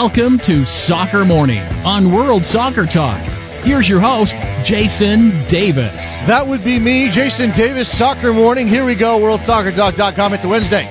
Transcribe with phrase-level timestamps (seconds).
[0.00, 3.18] Welcome to Soccer Morning on World Soccer Talk.
[3.64, 6.20] Here's your host, Jason Davis.
[6.20, 8.68] That would be me, Jason Davis, Soccer Morning.
[8.68, 10.34] Here we go, WorldSoccerTalk.com.
[10.34, 10.88] It's a Wednesday.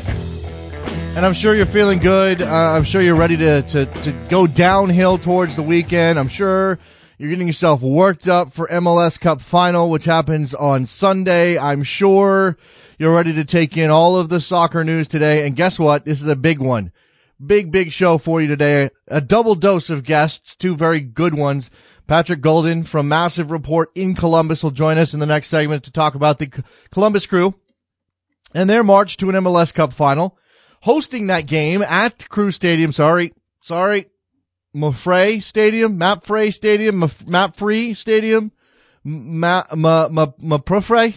[1.15, 2.41] And I'm sure you're feeling good.
[2.41, 6.19] Uh, I'm sure you're ready to, to, to go downhill towards the weekend.
[6.19, 6.77] I'm sure
[7.17, 11.57] you're getting yourself worked up for MLS Cup Final, which happens on Sunday.
[11.57, 12.57] I'm sure
[12.99, 15.47] you're ready to take in all of the soccer news today.
[15.47, 16.03] And guess what?
[16.03, 16.91] This is a big one.
[17.43, 18.89] Big, big show for you today.
[19.07, 21.69] A double dose of guests, two very good ones.
[22.07, 25.91] Patrick Guldan from Massive Report in Columbus will join us in the next segment to
[25.91, 27.53] talk about the Columbus crew
[28.53, 30.37] and their march to an MLS Cup final.
[30.81, 32.91] Hosting that game at Crew Stadium.
[32.91, 33.33] Sorry.
[33.61, 34.07] Sorry.
[34.75, 38.51] Mafre Stadium, Mapfre Stadium, Mapfree Stadium,
[39.03, 41.11] Ma, Ma, Ma,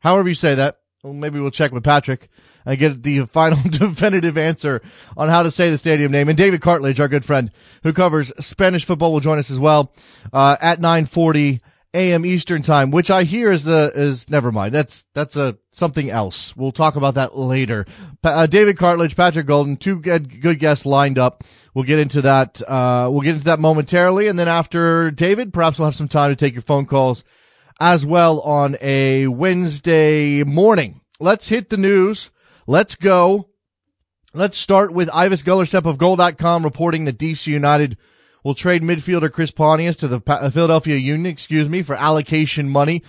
[0.00, 0.76] however you say that.
[1.02, 2.28] Well, maybe we'll check with Patrick
[2.64, 4.80] and get the final definitive answer
[5.16, 6.28] on how to say the stadium name.
[6.28, 7.50] And David Cartlidge, our good friend
[7.82, 9.92] who covers Spanish football, will join us as well
[10.32, 11.60] uh, at 9:40
[11.92, 12.24] a.m.
[12.24, 14.72] Eastern time, which I hear is the is never mind.
[14.72, 16.56] That's that's a something else.
[16.56, 17.84] We'll talk about that later.
[18.22, 21.42] Uh, David Cartlidge, Patrick Guldan, two good, good guests lined up.
[21.74, 22.62] We'll get into that.
[22.62, 26.30] Uh, we'll get into that momentarily, and then after David, perhaps we'll have some time
[26.30, 27.24] to take your phone calls
[27.82, 31.00] as well on a Wednesday morning.
[31.18, 32.30] Let's hit the news.
[32.64, 33.48] Let's go.
[34.32, 37.96] Let's start with Ives Galarcep of Goal.com reporting that DC United
[38.44, 43.02] will trade midfielder Chris Pontius to the uh, Philadelphia Union, excuse me, for allocation money.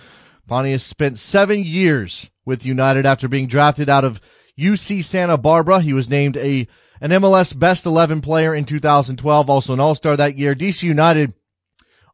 [0.48, 4.20] Pontius spent seven years with United after being drafted out of
[4.58, 5.82] UC Santa Barbara.
[5.82, 6.66] He was named a
[7.00, 10.56] an MLS Best 11 player in 2012, also an All-Star that year.
[10.56, 11.32] DC United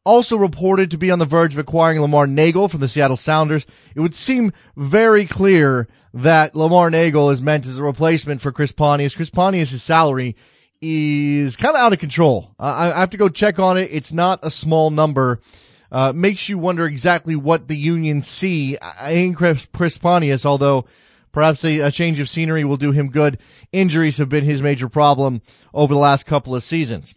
[0.05, 3.67] also reported to be on the verge of acquiring Lamar Neagle from the Seattle Sounders.
[3.95, 8.73] It would seem very clear that Lamar Neagle is meant as a replacement for Chris
[8.73, 9.15] Pontius.
[9.15, 10.37] Chris Pontius' salary
[10.81, 12.55] is kind of out of control.
[12.59, 13.91] Uh, I have to go check on it.
[13.93, 15.41] It's not a small number.
[15.93, 20.87] Uh, makes you wonder exactly what the union see in Chris, Chris Pontius, although
[21.33, 23.39] perhaps a, a change of scenery will do him good.
[23.73, 25.43] Injuries have been his major problem
[25.75, 27.15] over the last couple of seasons.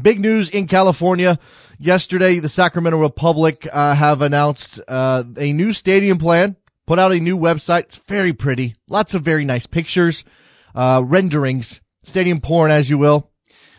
[0.00, 1.38] Big news in California.
[1.80, 6.56] Yesterday, the Sacramento Republic uh, have announced uh, a new stadium plan,
[6.88, 7.84] put out a new website.
[7.84, 8.74] It's very pretty.
[8.90, 10.24] Lots of very nice pictures,
[10.74, 13.30] uh, renderings, stadium porn, as you will.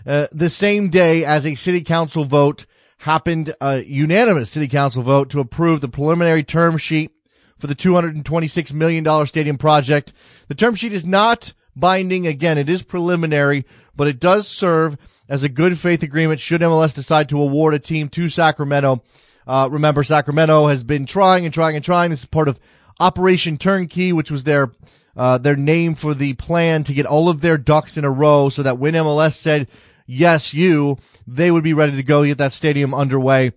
[0.07, 2.65] Uh, the same day as a city council vote
[2.99, 7.11] happened, a unanimous city council vote to approve the preliminary term sheet
[7.57, 10.13] for the $226 million stadium project.
[10.47, 12.27] The term sheet is not binding.
[12.27, 13.65] Again, it is preliminary,
[13.95, 14.97] but it does serve
[15.29, 19.03] as a good faith agreement should MLS decide to award a team to Sacramento.
[19.45, 22.11] Uh, remember, Sacramento has been trying and trying and trying.
[22.11, 22.59] This is part of
[22.99, 24.71] Operation Turnkey, which was their
[25.15, 28.49] uh, their name for the plan to get all of their ducks in a row,
[28.49, 29.67] so that when MLS said
[30.05, 30.97] yes, you,
[31.27, 33.51] they would be ready to go get that stadium underway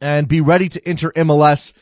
[0.00, 1.72] and be ready to enter MLS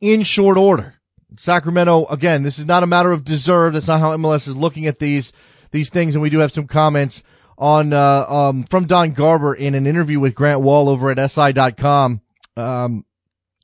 [0.00, 0.94] in short order.
[1.36, 3.74] Sacramento, again, this is not a matter of deserve.
[3.74, 5.32] That's not how MLS is looking at these
[5.70, 7.22] these things, and we do have some comments
[7.58, 12.20] on uh, um, from Don Garber in an interview with Grant Wahl over at SI.com.
[12.56, 13.04] Um,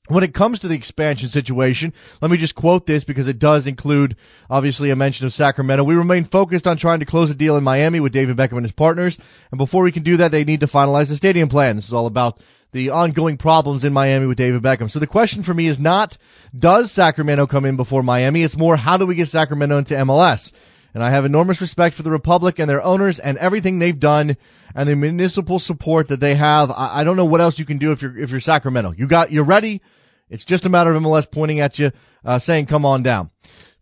[0.08, 1.92] when it comes to the expansion situation,
[2.22, 4.16] let me just quote this because it does include
[4.48, 5.84] obviously a mention of Sacramento.
[5.84, 8.64] We remain focused on trying to close a deal in Miami with David Beckham and
[8.64, 9.18] his partners.
[9.50, 11.76] And before we can do that, they need to finalize the stadium plan.
[11.76, 12.40] This is all about
[12.72, 14.90] the ongoing problems in Miami with David Beckham.
[14.90, 16.18] So the question for me is not,
[16.56, 18.42] does Sacramento come in before Miami?
[18.42, 20.52] It's more, how do we get Sacramento into MLS?
[20.94, 24.36] And I have enormous respect for the Republic and their owners and everything they've done
[24.74, 26.70] and the municipal support that they have.
[26.70, 28.92] I, I don't know what else you can do if you're, if you're Sacramento.
[28.96, 29.80] You got, you're ready.
[30.30, 31.92] It's just a matter of MLS pointing at you,
[32.24, 33.30] uh, saying, come on down.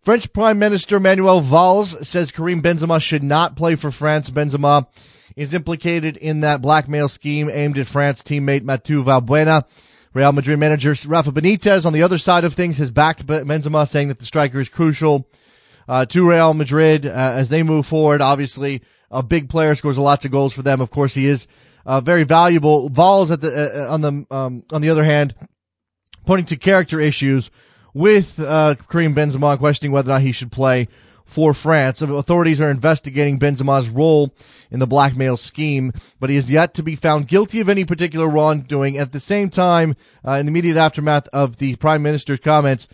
[0.01, 4.29] French Prime Minister Manuel Valls says Karim Benzema should not play for France.
[4.29, 4.87] Benzema
[5.37, 9.65] is implicated in that blackmail scheme aimed at France teammate Mathieu Valbuena.
[10.13, 14.07] Real Madrid manager Rafa Benitez on the other side of things has backed Benzema saying
[14.07, 15.29] that the striker is crucial
[15.87, 18.19] uh, to Real Madrid uh, as they move forward.
[18.19, 20.81] Obviously, a big player scores lots of goals for them.
[20.81, 21.45] Of course, he is
[21.85, 22.89] uh, very valuable.
[22.89, 25.35] Valls at the uh, uh, on the um, on the other hand,
[26.25, 27.51] pointing to character issues
[27.93, 30.87] with uh, Karim Benzema, questioning whether or not he should play
[31.27, 32.01] for France.
[32.01, 34.33] Authorities are investigating Benzema's role
[34.71, 38.27] in the blackmail scheme, but he is yet to be found guilty of any particular
[38.27, 38.97] wrongdoing.
[38.97, 39.95] At the same time,
[40.25, 42.87] uh, in the immediate aftermath of the Prime Minister's comments,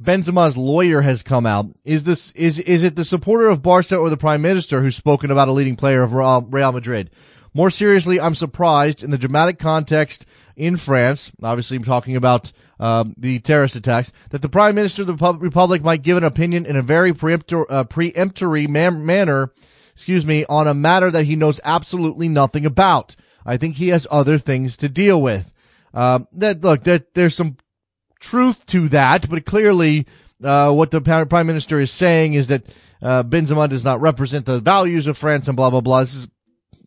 [0.00, 1.66] Benzema's lawyer has come out.
[1.84, 5.32] Is this is is it the supporter of Barca or the prime minister who's spoken
[5.32, 7.10] about a leading player of Real Madrid?
[7.52, 10.24] More seriously, I'm surprised in the dramatic context
[10.54, 11.32] in France.
[11.42, 14.12] Obviously, I'm talking about um, the terrorist attacks.
[14.30, 17.64] That the prime minister of the Republic might give an opinion in a very preemptor,
[17.68, 19.52] uh, preemptory man- manner,
[19.92, 23.16] excuse me, on a matter that he knows absolutely nothing about.
[23.44, 25.52] I think he has other things to deal with.
[25.94, 27.56] Uh, that look, that there's some
[28.20, 30.06] truth to that, but clearly,
[30.42, 32.64] uh, what the prime minister is saying is that
[33.00, 36.00] uh, Benzema does not represent the values of France and blah blah blah.
[36.00, 36.28] This is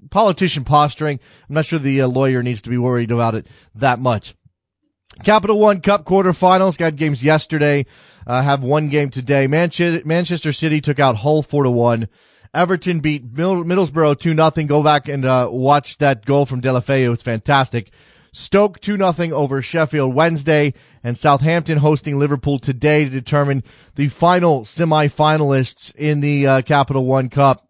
[0.10, 1.20] politician posturing.
[1.50, 4.36] I'm not sure the uh, lawyer needs to be worried about it that much.
[5.24, 7.86] Capital One Cup quarterfinals got games yesterday.
[8.26, 9.48] Uh, have one game today.
[9.48, 12.08] Manchester, Manchester City took out Hull four to one.
[12.54, 14.68] Everton beat Middlesbrough two nothing.
[14.68, 17.14] Go back and uh, watch that goal from Deulofeu.
[17.14, 17.92] It's fantastic.
[18.34, 20.74] Stoke 2 0 over Sheffield Wednesday,
[21.04, 23.64] and Southampton hosting Liverpool today to determine
[23.96, 27.68] the final semi-finalists in the uh, Capital One Cup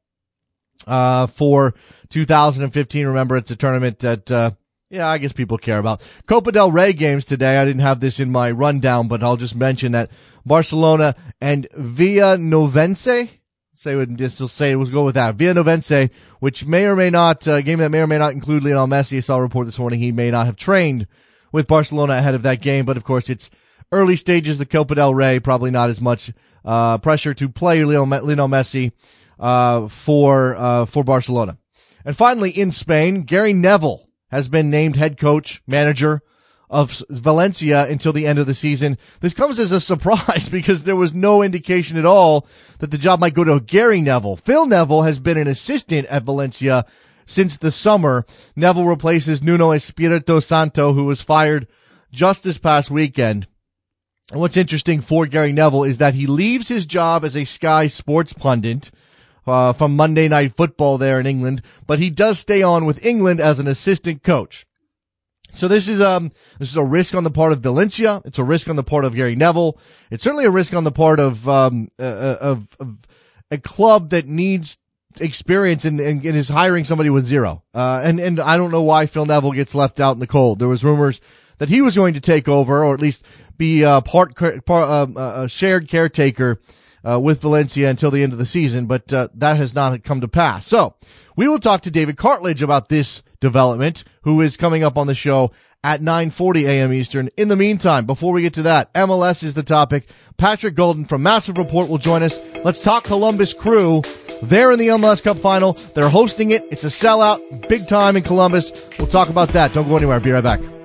[0.85, 1.73] uh, for
[2.09, 3.07] 2015.
[3.07, 4.51] Remember, it's a tournament that, uh,
[4.91, 6.01] yeah, I guess people care about.
[6.27, 7.57] Copa del Rey games today.
[7.57, 10.11] I didn't have this in my rundown, but I'll just mention that
[10.45, 13.29] Barcelona and Villanovense
[13.73, 15.37] say would just say we'll go with that.
[15.37, 16.09] Villanovense,
[16.39, 19.17] which may or may not uh, game that may or may not include Lionel Messi.
[19.17, 21.07] I saw a report this morning he may not have trained
[21.53, 23.49] with Barcelona ahead of that game, but of course it's
[23.93, 25.39] early stages of Copa del Rey.
[25.39, 26.33] Probably not as much
[26.65, 28.91] uh, pressure to play Lionel Messi
[29.39, 31.57] uh, for uh, for Barcelona.
[32.03, 36.21] And finally, in Spain, Gary Neville has been named head coach manager
[36.69, 38.97] of Valencia until the end of the season.
[39.19, 42.47] This comes as a surprise because there was no indication at all
[42.79, 44.37] that the job might go to Gary Neville.
[44.37, 46.85] Phil Neville has been an assistant at Valencia
[47.25, 48.25] since the summer.
[48.55, 51.67] Neville replaces Nuno Espirito Santo, who was fired
[52.11, 53.47] just this past weekend.
[54.31, 57.87] And what's interesting for Gary Neville is that he leaves his job as a Sky
[57.87, 58.91] Sports pundit
[59.47, 63.39] uh, from Monday Night Football there in England, but he does stay on with England
[63.39, 64.65] as an assistant coach.
[65.53, 68.21] So this is um this is a risk on the part of Valencia.
[68.23, 69.77] It's a risk on the part of Gary Neville.
[70.09, 72.97] It's certainly a risk on the part of um uh, uh of, of
[73.51, 74.77] a club that needs
[75.19, 77.63] experience and, and, is hiring somebody with zero.
[77.73, 80.59] Uh and and I don't know why Phil Neville gets left out in the cold.
[80.59, 81.19] There was rumors
[81.57, 83.23] that he was going to take over or at least
[83.57, 86.59] be uh, part, part um, uh, a shared caretaker
[87.07, 90.21] uh, with Valencia until the end of the season, but uh, that has not come
[90.21, 90.67] to pass.
[90.67, 90.95] So
[91.35, 95.15] we will talk to David Cartlidge about this development, who is coming up on the
[95.15, 95.51] show
[95.83, 96.93] at 9:40 a.m.
[96.93, 97.29] Eastern.
[97.37, 100.07] In the meantime, before we get to that, MLS is the topic.
[100.37, 102.39] Patrick Guldan from Massive Report will join us.
[102.63, 104.03] Let's talk Columbus Crew.
[104.43, 105.73] They're in the MLS Cup final.
[105.73, 106.65] They're hosting it.
[106.71, 108.71] It's a sellout, big time in Columbus.
[108.97, 109.73] We'll talk about that.
[109.73, 110.19] Don't go anywhere.
[110.19, 110.80] Be right back.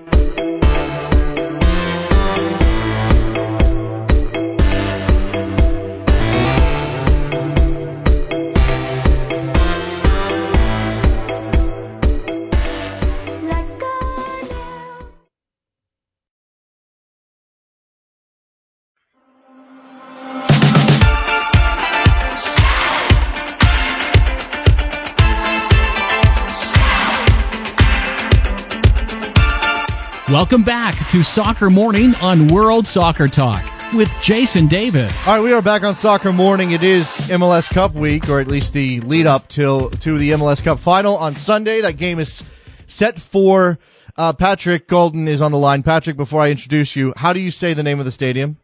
[30.36, 35.26] Welcome back to Soccer Morning on World Soccer Talk with Jason Davis.
[35.26, 36.72] All right, we are back on Soccer Morning.
[36.72, 40.62] It is MLS Cup week, or at least the lead up till to the MLS
[40.62, 41.80] Cup final on Sunday.
[41.80, 42.42] That game is
[42.86, 43.78] set for
[44.18, 45.82] uh, Patrick Guldan is on the line.
[45.82, 48.58] Patrick, before I introduce you, how do you say the name of the stadium?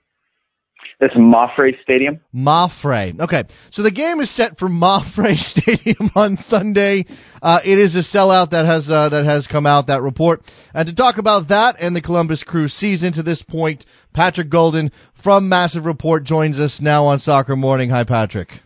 [1.03, 2.21] It's Mapfre Stadium.
[2.33, 3.19] Mapfre.
[3.21, 3.43] Okay.
[3.71, 7.07] So the game is set for Mapfre Stadium on Sunday.
[7.43, 10.49] Uh, it is a sellout that has, uh, that has come out, that report.
[10.73, 14.93] And to talk about that and the Columbus Crew season to this point, Patrick Guldan
[15.13, 17.91] from Massive Report joins us now on Soccer Morning.
[17.91, 18.61] Hi, Patrick.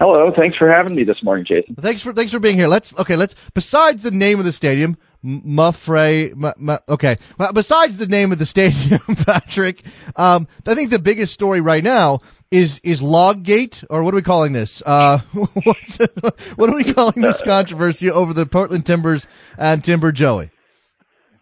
[0.00, 0.32] Hello.
[0.36, 1.76] Thanks for having me this morning, Jason.
[1.76, 2.66] Thanks for, thanks for being here.
[2.66, 6.80] Let's, okay, let's, besides the name of the stadium, Muffray.
[6.88, 7.18] okay.
[7.38, 9.82] Well, besides the name of the stadium, Patrick,
[10.14, 14.22] um, I think the biggest story right now is is Loggate, or what are we
[14.22, 14.82] calling this?
[14.86, 15.18] Uh,
[16.56, 19.26] what are we calling this controversy over the Portland Timbers
[19.58, 20.50] and Timber Joey?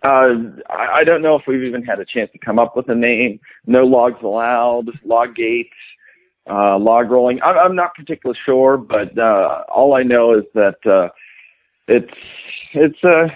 [0.02, 0.34] Uh,
[0.68, 3.40] I, don't know if we've even had a chance to come up with a name.
[3.66, 4.90] No logs allowed.
[5.02, 5.70] Log gates.
[6.48, 7.40] Uh, log rolling.
[7.42, 11.08] I'm, I'm not particularly sure, but uh, all I know is that uh,
[11.88, 12.12] it's
[12.74, 13.28] it's a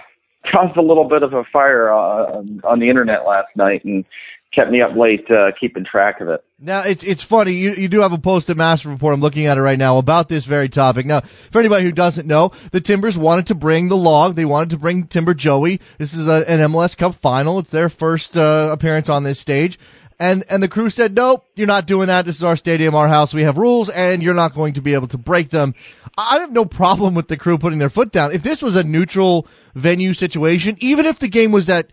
[0.51, 4.05] caused a little bit of a fire uh, on the internet last night and
[4.53, 6.43] kept me up late uh, keeping track of it.
[6.59, 9.13] Now it's it's funny you you do have a post at Massive Report.
[9.13, 11.05] I'm looking at it right now about this very topic.
[11.05, 14.35] Now, for anybody who doesn't know, the Timbers wanted to bring the log.
[14.35, 15.79] They wanted to bring Timber Joey.
[15.97, 17.59] This is a, an MLS Cup final.
[17.59, 19.77] It's their first uh, appearance on this stage.
[20.19, 22.25] And, and the crew said, nope, you're not doing that.
[22.25, 23.33] This is our stadium, our house.
[23.33, 25.73] We have rules and you're not going to be able to break them.
[26.17, 28.33] I have no problem with the crew putting their foot down.
[28.33, 31.91] If this was a neutral venue situation, even if the game was at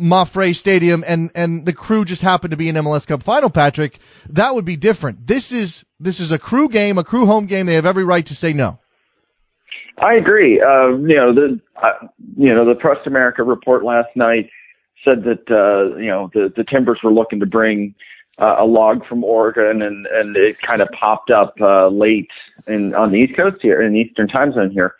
[0.00, 3.98] Mapfre Stadium and, and the crew just happened to be an MLS Cup final, Patrick,
[4.30, 5.26] that would be different.
[5.26, 7.66] This is, this is a crew game, a crew home game.
[7.66, 8.78] They have every right to say no.
[9.98, 10.58] I agree.
[10.58, 12.06] Uh, you know the uh,
[12.36, 14.48] you know the Trust America report last night
[15.04, 17.94] said that uh, you know the the Timbers were looking to bring
[18.38, 22.30] uh, a log from Oregon, and and it kind of popped up uh, late
[22.66, 24.94] in on the East Coast here in the Eastern Time Zone here.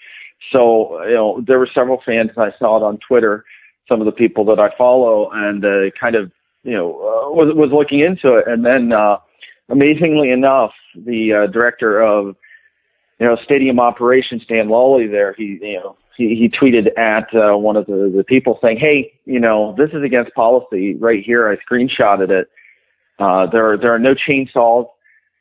[0.50, 2.30] So you know there were several fans.
[2.36, 3.44] I saw it on Twitter.
[3.88, 6.30] Some of the people that I follow, and uh, kind of
[6.64, 9.18] you know uh, was was looking into it, and then uh,
[9.68, 12.36] amazingly enough, the uh, director of
[13.18, 17.56] you know stadium operations, Dan Lawley, there he you know he, he tweeted at uh,
[17.56, 21.48] one of the, the people saying, "Hey, you know, this is against policy right here.
[21.48, 22.48] I screenshotted it.
[23.18, 24.86] Uh, there are there are no chainsaws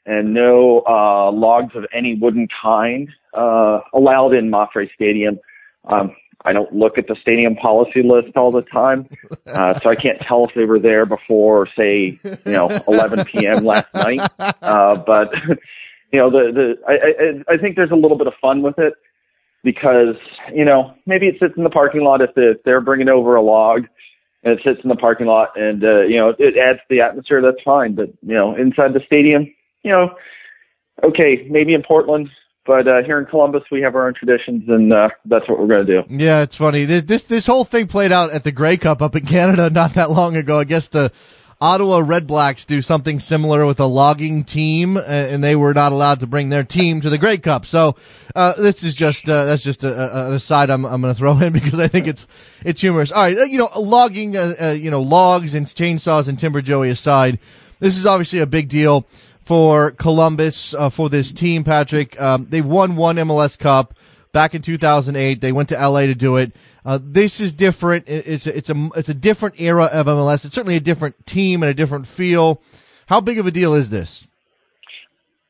[0.06, 5.40] and no uh, logs of any wooden kind uh, allowed in Mapfre Stadium.
[5.86, 9.08] Um, I don't look at the stadium policy list all the time,
[9.48, 13.64] uh, so I can't tell if they were there before, say, you know, 11 p.m.
[13.64, 14.28] last night.
[14.40, 15.32] Uh, but
[16.12, 18.80] you know, the the I, I I think there's a little bit of fun with
[18.80, 18.94] it
[19.64, 20.16] because
[20.54, 23.36] you know maybe it sits in the parking lot if, the, if they're bringing over
[23.36, 23.86] a log
[24.44, 27.02] and it sits in the parking lot and uh, you know it adds to the
[27.02, 27.42] atmosphere.
[27.42, 29.54] That's fine, but you know inside the stadium,
[29.84, 30.10] you know,
[31.04, 32.30] okay, maybe in Portland.
[32.64, 35.68] But uh, here in Columbus, we have our own traditions, and uh, that's what we're
[35.68, 36.16] going to do.
[36.16, 36.86] Yeah, it's funny.
[36.86, 40.12] This this whole thing played out at the Grey Cup up in Canada not that
[40.12, 40.60] long ago.
[40.60, 41.12] I guess the
[41.62, 46.28] Ottawa Redblacks do something similar with a logging team, and they were not allowed to
[46.28, 47.68] bring their team to the Grey Cup.
[47.68, 47.96] So
[48.36, 51.38] uh, this is just uh, that's just a, an aside I'm, I'm going to throw
[51.42, 52.26] in because I think it's
[52.66, 53.12] it's humorous.
[53.12, 56.64] All right, uh, you know, logging, uh, uh, you know, logs and chainsaws and timber
[56.64, 57.38] joey aside,
[57.80, 59.06] this is obviously a big deal
[59.46, 61.64] for Columbus uh, for this team.
[61.64, 63.94] Patrick, um, they won one MLS Cup
[64.32, 65.42] back in 2008.
[65.42, 66.54] They went to LA to do it.
[66.86, 68.06] Uh, this is different.
[68.08, 70.46] It's a, it's a it's a different era of MLS.
[70.46, 72.62] It's certainly a different team and a different feel.
[73.08, 74.26] How big of a deal is this?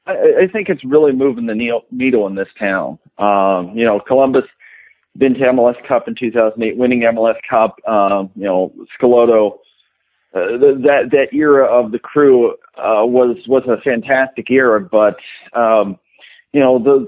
[0.06, 3.00] I, I think it's really moving the needle in this town.
[3.18, 4.46] Um, you know, Columbus
[5.18, 7.78] been to MLS Cup in 2008, winning MLS Cup.
[7.88, 9.60] Um, you know, Schelotto.
[10.34, 15.18] Uh, that that era of the crew uh, was was a fantastic era, but
[15.54, 16.00] um,
[16.54, 17.06] you know the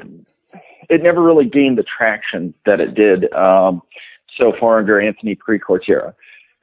[0.89, 3.33] it never really gained the traction that it did.
[3.33, 3.81] Um,
[4.37, 6.13] so far under Anthony Precourt's era.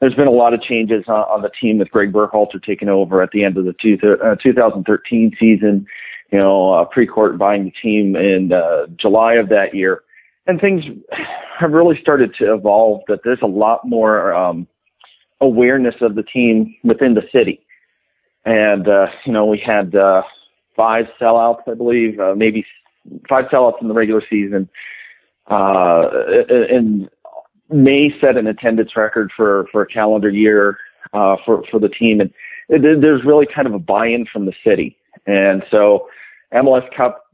[0.00, 3.22] There's been a lot of changes on, on the team with Greg Berhalter taking over
[3.22, 5.86] at the end of the two, uh, 2013 season.
[6.32, 10.02] You know, uh, Precourt buying the team in uh, July of that year,
[10.46, 10.84] and things
[11.58, 13.02] have really started to evolve.
[13.08, 14.66] That there's a lot more um,
[15.40, 17.60] awareness of the team within the city,
[18.44, 20.22] and uh, you know, we had uh,
[20.76, 22.64] five sellouts, I believe, uh, maybe
[23.28, 24.68] five sellouts in the regular season.
[25.46, 26.02] Uh,
[27.72, 30.78] may set an attendance record for for a calendar year
[31.12, 32.30] uh, for for the team, and
[32.68, 34.96] it, there's really kind of a buy-in from the city,
[35.26, 36.08] and so
[36.52, 37.24] MLS Cup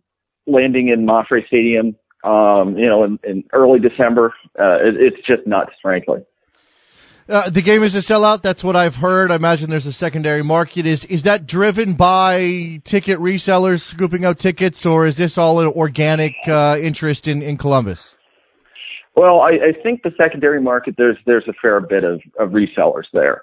[0.47, 5.47] landing in Mapfre Stadium, um, you know, in, in early December, uh, it, it's just
[5.47, 6.21] nuts, frankly.
[7.29, 8.43] Uh, the game is a sellout.
[8.43, 9.33] That's what I've heard.
[9.33, 10.87] I imagine there's a secondary market.
[10.87, 15.67] Is is that driven by ticket resellers scooping out tickets, or is this all an
[15.67, 18.16] organic uh, interest in, in Columbus?
[19.17, 23.07] Well, I, I think the secondary market there's there's a fair bit of, of resellers
[23.13, 23.43] there.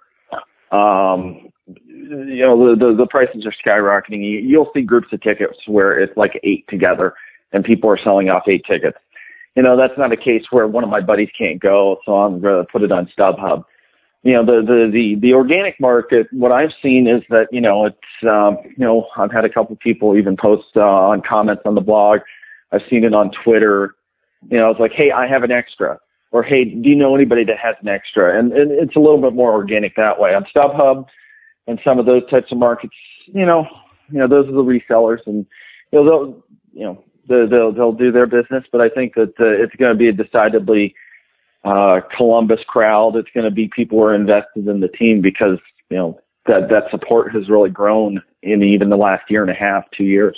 [0.71, 4.21] Um, you know, the, the, the prices are skyrocketing.
[4.43, 7.13] You'll see groups of tickets where it's like eight together,
[7.51, 8.97] and people are selling off eight tickets.
[9.55, 12.41] You know, that's not a case where one of my buddies can't go, so I'm
[12.41, 13.63] to put it on StubHub.
[14.23, 17.85] You know, the, the, the, the organic market, what I've seen is that, you know,
[17.85, 21.75] it's, um, you know, I've had a couple people even post uh, on comments on
[21.75, 22.19] the blog.
[22.71, 23.95] I've seen it on Twitter
[24.49, 25.99] you know, it's like, hey, I have an extra,
[26.31, 28.37] or hey, do you know anybody that has an extra?
[28.37, 30.33] And, and it's a little bit more organic that way.
[30.33, 31.05] On StubHub
[31.67, 32.95] and some of those types of markets,
[33.27, 33.65] you know,
[34.11, 35.45] you know, those are the resellers, and
[35.91, 38.63] you know, they'll, you know, they'll they'll, they'll do their business.
[38.71, 40.93] But I think that uh, it's going to be a decidedly
[41.63, 43.15] uh, Columbus crowd.
[43.15, 45.59] It's going to be people who are invested in the team because
[45.89, 49.55] you know that that support has really grown in even the last year and a
[49.55, 50.37] half, two years.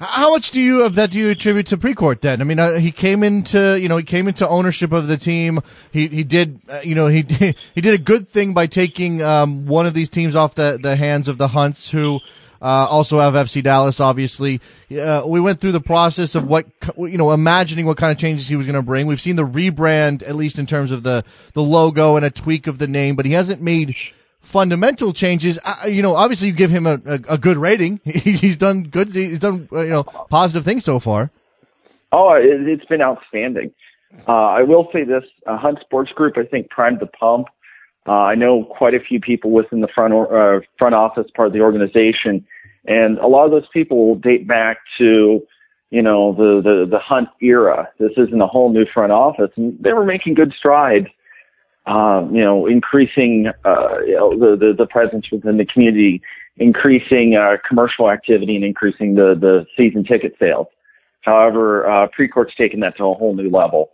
[0.00, 2.40] How much do you of that do you attribute to Precourt then?
[2.40, 5.60] I mean, uh, he came into you know he came into ownership of the team.
[5.90, 7.22] He he did uh, you know he
[7.74, 10.94] he did a good thing by taking um, one of these teams off the the
[10.96, 12.20] hands of the Hunts who.
[12.60, 14.60] Uh, also have FC Dallas, obviously.
[14.90, 18.48] Uh, we went through the process of what, you know, imagining what kind of changes
[18.48, 19.06] he was going to bring.
[19.06, 22.66] We've seen the rebrand, at least in terms of the, the logo and a tweak
[22.66, 23.94] of the name, but he hasn't made
[24.48, 28.00] fundamental changes, you know, obviously you give him a, a, a good rating.
[28.04, 29.12] he's done good.
[29.12, 31.30] He's done, uh, you know, positive things so far.
[32.10, 33.72] Oh, it, has been outstanding.
[34.26, 37.48] Uh, I will say this, uh, Hunt Sports Group, I think primed the pump.
[38.06, 41.48] Uh, I know quite a few people within the front, or, uh, front office part
[41.48, 42.46] of the organization,
[42.86, 45.42] and a lot of those people will date back to
[45.90, 47.88] you know, the, the, the Hunt era.
[47.98, 49.50] This isn't a whole new front office.
[49.56, 51.06] And they were making good strides,
[51.88, 56.20] um, you know, increasing, uh, you know, the, the, the presence within the community,
[56.58, 60.66] increasing, uh, commercial activity and increasing the, the season ticket sales.
[61.22, 63.90] However, uh, Precourt's taken that to a whole new level.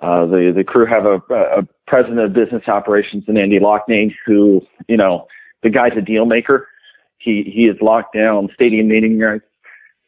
[0.00, 4.60] Uh, the, the crew have a, a president of business operations in Andy Loughnane who,
[4.88, 5.26] you know,
[5.62, 6.68] the guy's a deal maker.
[7.18, 9.44] He, he has locked down stadium meeting rights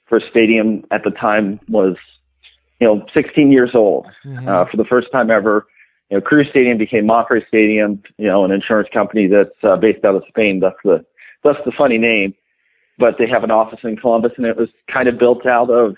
[0.09, 1.97] for stadium at the time was,
[2.81, 4.07] you know, 16 years old.
[4.27, 4.49] Mm-hmm.
[4.49, 5.67] Uh, for the first time ever,
[6.11, 10.05] you know, Crew Stadium became Mapfre Stadium, you know, an insurance company that's uh, based
[10.05, 10.61] out of Spain.
[10.61, 11.05] That's the,
[11.45, 12.35] that's the funny name.
[12.99, 15.97] But they have an office in Columbus and it was kind of built out of,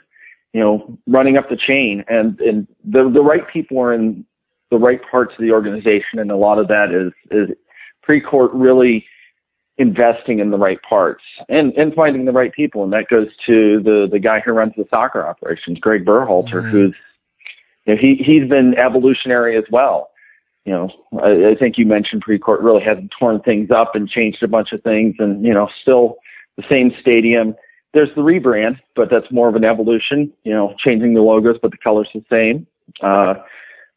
[0.53, 4.25] you know, running up the chain and, and the, the right people are in
[4.71, 6.19] the right parts of the organization.
[6.19, 7.57] And a lot of that is, is
[8.07, 9.07] Precourt really
[9.79, 12.85] investing in the right parts and, and finding the right people.
[12.85, 16.71] And that goes to the, the guy who runs the soccer operations, Greg Berhalter, mm-hmm.
[16.71, 16.95] who's,
[17.91, 20.11] you know, he, he's been evolutionary as well.
[20.65, 24.43] You know, I, I think you mentioned Precourt really hasn't torn things up and changed
[24.43, 26.17] a bunch of things and, you know, still
[26.57, 27.55] the same stadium.
[27.93, 31.73] There's the rebrand, but that's more of an evolution, you know, changing the logos, but
[31.73, 32.67] the color's the same.
[33.03, 33.35] Uh,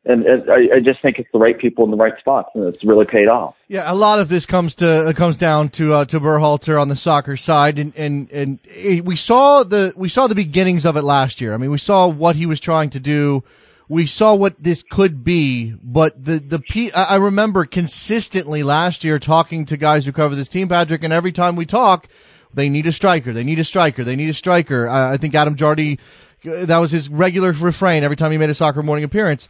[0.06, 3.06] and, I, just think it's the right people in the right spots, and it's really
[3.06, 3.56] paid off.
[3.70, 6.98] Yeah, a lot of this comes to comes down to uh, to Berhalter on the
[6.98, 8.60] soccer side, and and and
[9.06, 11.54] we saw the we saw the beginnings of it last year.
[11.54, 13.46] I mean, we saw what he was trying to do.
[13.90, 19.20] We saw what this could be, but the the P, I remember consistently last year
[19.20, 22.08] talking to guys who cover this team, Patrick, and every time we talk,
[22.54, 24.88] they need a striker, they need a striker, they need a striker.
[24.88, 26.00] I, I think Adam Jardy,
[26.44, 29.50] that was his regular refrain every time he made a soccer morning appearance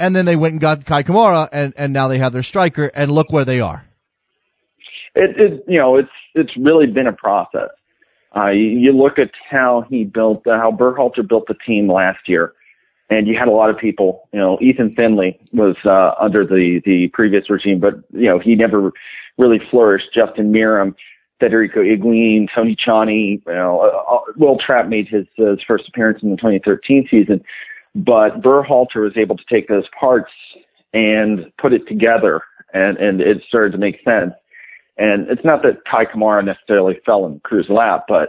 [0.00, 2.90] and then they went and got Kei Kamara, and and now they have their striker,
[2.94, 3.84] and look where they are.
[5.14, 7.68] It, it you know it's it's really been a process.
[8.34, 12.52] Uh, you, look at how he built, uh, how Berhalter built the team last year,
[13.10, 14.28] and you had a lot of people.
[14.32, 18.54] You know, Ethan Finlay was uh, under the the previous regime, but you know he
[18.54, 18.92] never
[19.36, 20.14] really flourished.
[20.14, 20.94] Justin Meram,
[21.40, 23.42] Federico Higuain, Tony Tchani.
[23.46, 27.08] you know, uh, uh, Wil Trapp made his, uh, his first appearance in the 2013
[27.10, 27.42] season.
[27.94, 30.30] But Berhalter was able to take those parts
[30.92, 32.42] and put it together,
[32.72, 34.32] and and it started to make sense.
[34.96, 38.28] And it's not that Kei Kamara necessarily fell in Crew's lap, but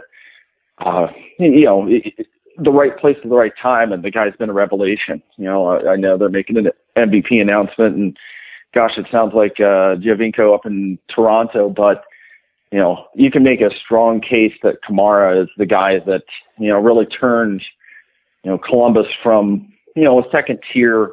[0.78, 1.06] uh,
[1.38, 2.26] you know, it,
[2.58, 5.22] the right place at the right time, and the guy's been a revelation.
[5.36, 8.16] You know, I, I know they're making an MVP announcement, and
[8.74, 12.04] gosh, it sounds like uh, Giovinco up in Toronto, but
[12.70, 16.24] you know, you can make a strong case that Kamara is the guy that
[16.58, 17.62] you know really turned
[18.44, 21.12] you know, Columbus from, you know, a second tier,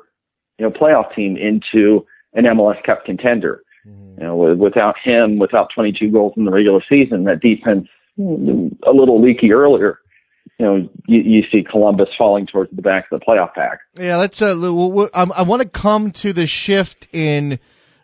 [0.57, 3.63] you know, playoff team into an MLS Cup contender.
[3.87, 4.21] Mm-hmm.
[4.21, 7.87] You know, without him, without 22 goals in the regular season, that defense
[8.19, 9.99] a little leaky earlier.
[10.57, 13.79] You know, you, you see Columbus falling towards the back of the playoff pack.
[13.99, 14.41] Yeah, let's.
[14.41, 17.59] Uh, I want to come to the shift in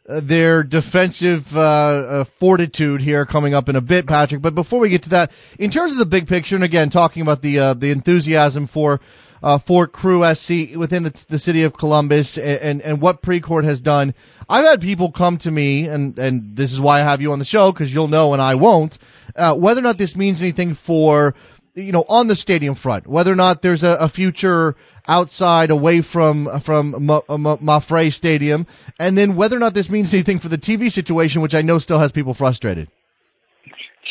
[0.08, 4.40] uh, their defensive uh, uh, fortitude here coming up in a bit, Patrick.
[4.40, 7.24] But before we get to that, in terms of the big picture, and again talking
[7.24, 9.02] about the uh, the enthusiasm for
[9.42, 13.64] uh, for Crew SC within the, the city of Columbus and, and, and what Precourt
[13.64, 14.14] has done,
[14.48, 17.40] I've had people come to me, and and this is why I have you on
[17.40, 19.00] the show because you'll know and I won't,
[19.36, 21.34] uh, whether or not this means anything for
[21.76, 24.76] you know on the stadium front, whether or not there's a, a future
[25.08, 28.66] outside away from from Mapfre Stadium,
[29.00, 31.78] and then whether or not this means anything for the TV situation, which I know
[31.80, 32.90] still has people frustrated.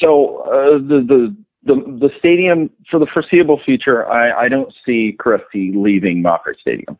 [0.00, 5.16] So uh, the the the the stadium for the foreseeable future, I, I don't see
[5.18, 6.98] Cressy leaving Mapfre Stadium.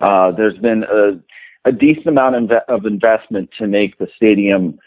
[0.00, 4.78] Uh, there's been a, a decent amount of investment to make the stadium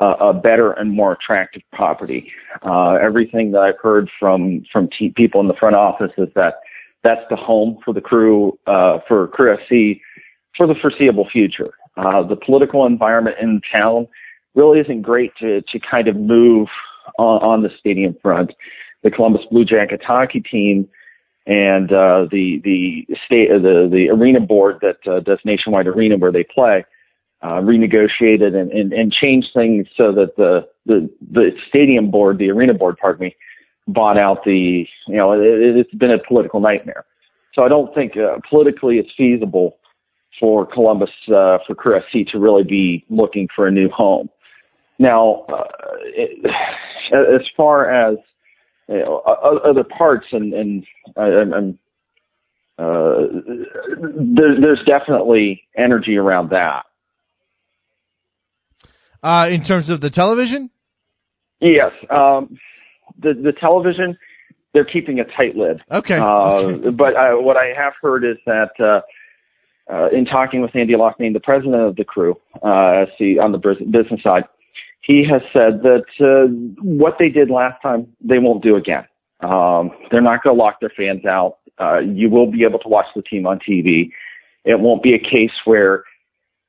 [0.00, 2.32] uh, a better and more attractive property.
[2.62, 6.60] Uh, everything that I've heard from from people in the front office is that
[7.04, 10.00] that's the home for the crew, uh, for Crew FC
[10.56, 11.70] for the foreseeable future.
[11.96, 14.06] Uh, the political environment in town
[14.54, 16.68] really isn't great to, to kind of move
[17.18, 18.52] on, on the stadium front.
[19.02, 20.88] The Columbus Blue Jackets hockey team
[21.46, 26.16] and uh, the the state uh, the the arena board that uh, does Nationwide Arena
[26.16, 26.84] where they play
[27.42, 32.50] uh, renegotiated and, and and changed things so that the the the stadium board, the
[32.50, 33.36] arena board, pardon me,
[33.88, 37.04] bought out the, you know, it, it's been a political nightmare.
[37.54, 39.78] So I don't think uh, politically it's feasible
[40.38, 44.28] for Columbus, uh, for Crew FC to really be looking for a new home.
[44.98, 45.64] Now, uh,
[46.04, 46.44] it,
[47.12, 48.18] as far as
[48.88, 51.78] you know, other parts, and, and I, I'm,
[52.78, 53.26] uh,
[53.98, 56.84] there, there's definitely energy around that.
[59.22, 60.70] Uh, in terms of the television?
[61.60, 61.92] Yes.
[62.10, 62.58] Um,
[63.18, 64.16] the the television
[64.74, 65.80] they're keeping a tight lid.
[65.90, 66.18] Okay.
[66.18, 69.00] Uh, but uh, what I have heard is that uh,
[69.92, 73.58] uh, in talking with Andy Loughnane, the president of the crew, uh, see on the
[73.58, 74.44] business side,
[75.00, 76.52] he has said that uh,
[76.82, 79.04] what they did last time they won't do again.
[79.40, 81.58] Um, they're not going to lock their fans out.
[81.80, 84.10] Uh, you will be able to watch the team on TV.
[84.64, 86.04] It won't be a case where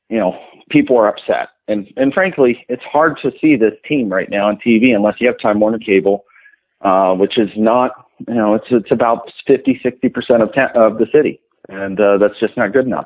[0.07, 1.49] you know people are upset.
[1.69, 5.27] And and frankly, it's hard to see this team right now on TV unless you
[5.27, 6.25] have Time Warner Cable,
[6.81, 7.91] uh, which is not
[8.27, 12.17] you know it's it's about 50 60 percent of ta- of the city, and uh,
[12.17, 13.05] that's just not good enough.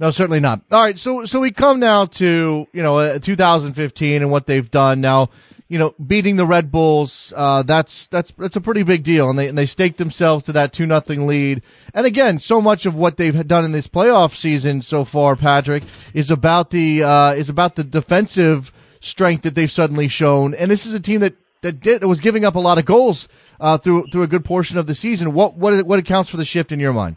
[0.00, 0.62] No, certainly not.
[0.72, 4.70] All right, so so we come now to you know uh, 2015 and what they've
[4.70, 5.30] done now.
[5.72, 9.38] You know, beating the Red Bulls, uh, that's that's that's a pretty big deal, and
[9.38, 11.62] they and they staked themselves to that two nothing lead.
[11.94, 15.82] And again, so much of what they've done in this playoff season so far, Patrick,
[16.12, 20.52] is about the uh, is about the defensive strength that they've suddenly shown.
[20.54, 23.26] And this is a team that that did was giving up a lot of goals
[23.58, 25.32] uh, through through a good portion of the season.
[25.32, 27.16] What what what accounts for the shift in your mind?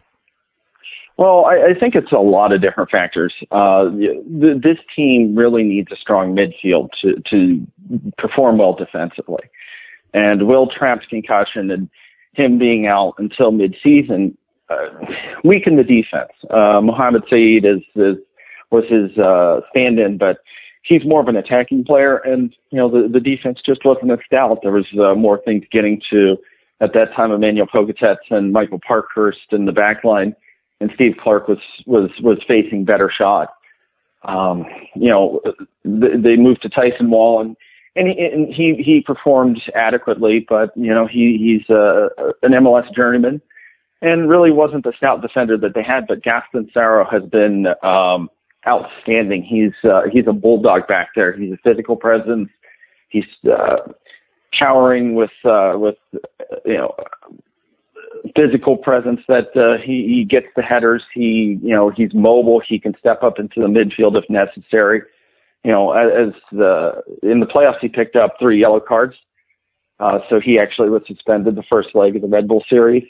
[1.17, 3.33] Well, I, I think it's a lot of different factors.
[3.51, 7.65] Uh, th- this team really needs a strong midfield to, to
[8.17, 9.43] perform well defensively.
[10.13, 11.89] And Wil Trapp's concussion and
[12.33, 14.35] him being out until midseason
[14.69, 14.89] uh,
[15.43, 16.31] weakened the defense.
[16.49, 18.17] Uh, Mohammed Saeid is, is
[18.71, 20.39] was his uh, stand-in, but
[20.81, 24.19] he's more of an attacking player, and you know the the defense just wasn't as
[24.25, 24.59] stout.
[24.63, 26.37] There was uh, more things getting to
[26.81, 27.31] at that time.
[27.31, 30.35] Emmanuel Pogatetz and Michael Parkhurst in the back line
[30.85, 33.51] and Steve Clark was was was facing better shots.
[34.23, 35.41] Um, you know,
[35.83, 37.57] they moved to Tyson Wahl and
[37.95, 42.09] and he, and he he performed adequately, but you know he he's a,
[42.43, 43.41] an MLS journeyman
[44.01, 46.05] and really wasn't the stout defender that they had.
[46.07, 48.29] But Gaston Sauro has been um,
[48.67, 49.41] outstanding.
[49.41, 51.35] He's uh, he's a bulldog back there.
[51.35, 52.49] He's a physical presence.
[53.09, 53.77] He's uh,
[54.59, 55.97] powering with uh, with
[56.63, 56.93] you know
[58.35, 61.03] physical presence that uh, he, he gets the headers.
[61.13, 62.61] He, you know, he's mobile.
[62.65, 65.01] He can step up into the midfield if necessary.
[65.63, 69.15] You know, as the in the playoffs, he picked up three yellow cards.
[69.99, 73.03] Uh, so he actually was suspended the first leg of the Red Bull series.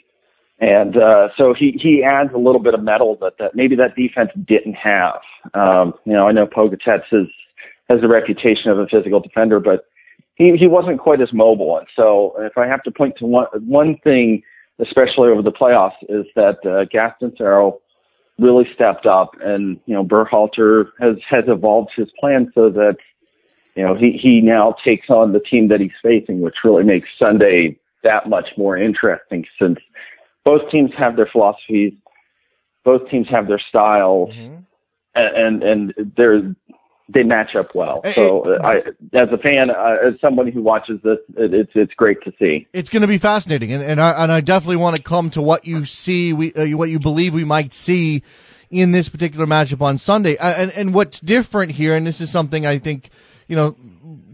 [0.58, 3.94] And uh, so he he adds a little bit of metal that, that maybe that
[3.94, 5.20] defense didn't have.
[5.52, 7.26] Um, you know, I know Pogatetz has
[7.90, 9.86] has a reputation of a physical defender, but
[10.34, 11.76] he he wasn't quite as mobile.
[11.76, 14.42] And so if I have to point to one one thing
[14.78, 17.80] especially over the playoffs, is that uh, Gaston Sauro
[18.38, 22.96] really stepped up, and you know Berhalter has has evolved his plan so that
[23.74, 27.08] you know he he now takes on the team that he's facing, which really makes
[27.18, 29.78] Sunday that much more interesting since
[30.44, 31.92] both teams have their philosophies,
[32.84, 34.56] both teams have their styles, mm-hmm.
[35.14, 36.44] and and, and there's
[37.08, 38.02] they match up well.
[38.14, 42.20] So I, as a fan, uh, as somebody who watches this, it, it's it's great
[42.22, 42.66] to see.
[42.72, 45.42] It's going to be fascinating, and and I, and I definitely want to come to
[45.42, 48.22] what you see, we uh, what you believe we might see
[48.70, 52.30] in this particular matchup on Sunday, uh, and and what's different here, and this is
[52.30, 53.10] something I think
[53.46, 53.76] you know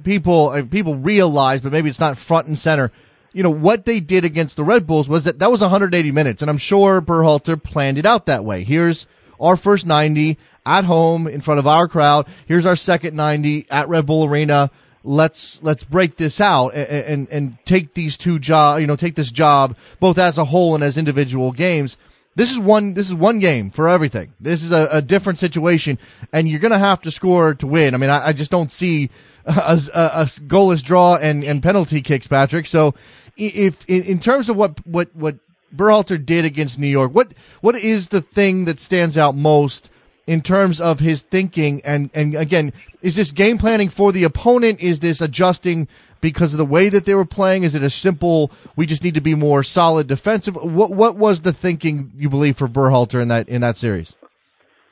[0.03, 2.91] people uh, people realize, but maybe it's not front and center.
[3.35, 6.41] You know what they did against the Red Bulls was that that was 180 minutes,
[6.43, 8.65] and I'm sure Berhalter planned it out that way.
[8.65, 9.07] Here's
[9.43, 12.27] our first 90 at home in front of our crowd.
[12.47, 14.71] Here's our second 90 at Red Bull Arena.
[15.05, 19.17] Let's let's break this out and and, and take these two job you know take
[19.17, 21.99] this job both as a whole and as individual games.
[22.35, 24.33] This is one this is one game for everything.
[24.41, 25.99] This is a, a different situation,
[26.33, 27.95] and you're gonna have to score to win.
[27.95, 29.11] I mean, I, I just don't see
[29.45, 32.67] a, a, a goalless draw and, and penalty kicks, Patrick.
[32.67, 32.95] So,
[33.37, 35.37] if in, in terms of what what what
[35.75, 39.91] Berhalter did against New York, what what is the thing that stands out most
[40.27, 41.81] in terms of his thinking?
[41.85, 44.81] And and again is this game planning for the opponent?
[44.81, 45.89] Is this adjusting
[46.21, 47.65] because of the way that they were playing?
[47.65, 50.57] Is it a simple we just need to be more solid defensive?
[50.57, 54.17] What what was the thinking you believe for Berhalter in that in that series?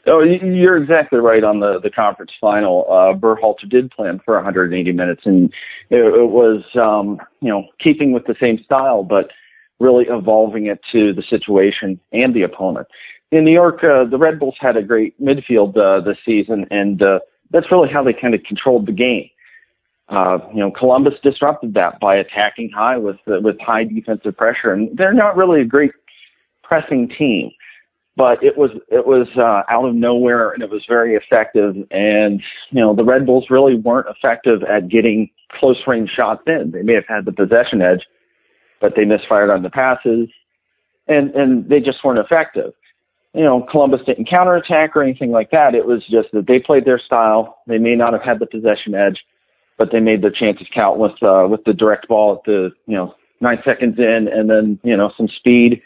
[0.07, 2.87] Oh, you're exactly right on the the conference final.
[2.89, 5.53] Uh, Berhalter did plan for 180 minutes, and
[5.91, 9.31] it, it was um, you know keeping with the same style, but
[9.81, 12.87] really evolving it to the situation and the opponent
[13.33, 17.01] in New York, uh, the Red Bulls had a great midfield uh, this season, and
[17.03, 19.31] uh, that's really how they kind of controlled the game.
[20.09, 24.73] Uh, you know, Columbus disrupted that by attacking high with uh, with high defensive pressure,
[24.73, 25.93] and they're not really a great
[26.65, 27.53] pressing team,
[28.17, 31.77] but it was it was uh, out of nowhere, and it was very effective.
[31.93, 36.73] And you know, the Red Bulls really weren't effective at getting close range shots in.
[36.73, 38.03] They may have had the possession edge,
[38.81, 40.29] but they misfired on the passes,
[41.07, 42.73] and and they just weren't effective
[43.35, 45.75] you know, Columbus didn't counterattack or anything like that.
[45.75, 47.59] It was just that they played their style.
[47.67, 49.21] They may not have had the possession edge,
[49.79, 52.97] but they made their chances count with uh, with the direct ball at the you
[52.97, 55.81] know nine seconds in, and then you know some speed,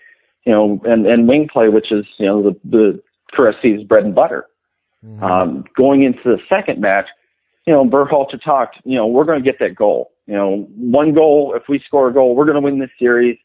[0.44, 3.02] you know, and and wing play, which is you know the the
[3.33, 4.46] Cressy's bread and butter.
[5.04, 5.22] Mm-hmm.
[5.22, 7.09] Um, going into the second match,
[7.66, 10.12] you know, Berhalter talked, you know, we're going to get that goal.
[10.26, 13.38] You know, one goal, if we score a goal, we're going to win this series.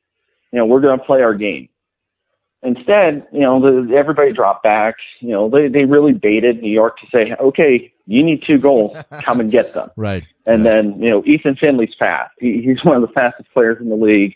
[0.51, 1.69] You know, we're going to play our game.
[2.61, 4.95] Instead, you know, the, everybody dropped back.
[5.19, 8.97] You know, they, they really baited New York to say, okay, you need two goals,
[9.23, 9.91] come and get them.
[9.95, 10.25] right.
[10.45, 10.71] And yeah.
[10.71, 12.33] then, you know, Ethan Finlay's fast.
[12.39, 14.35] He, he's one of the fastest players in the league.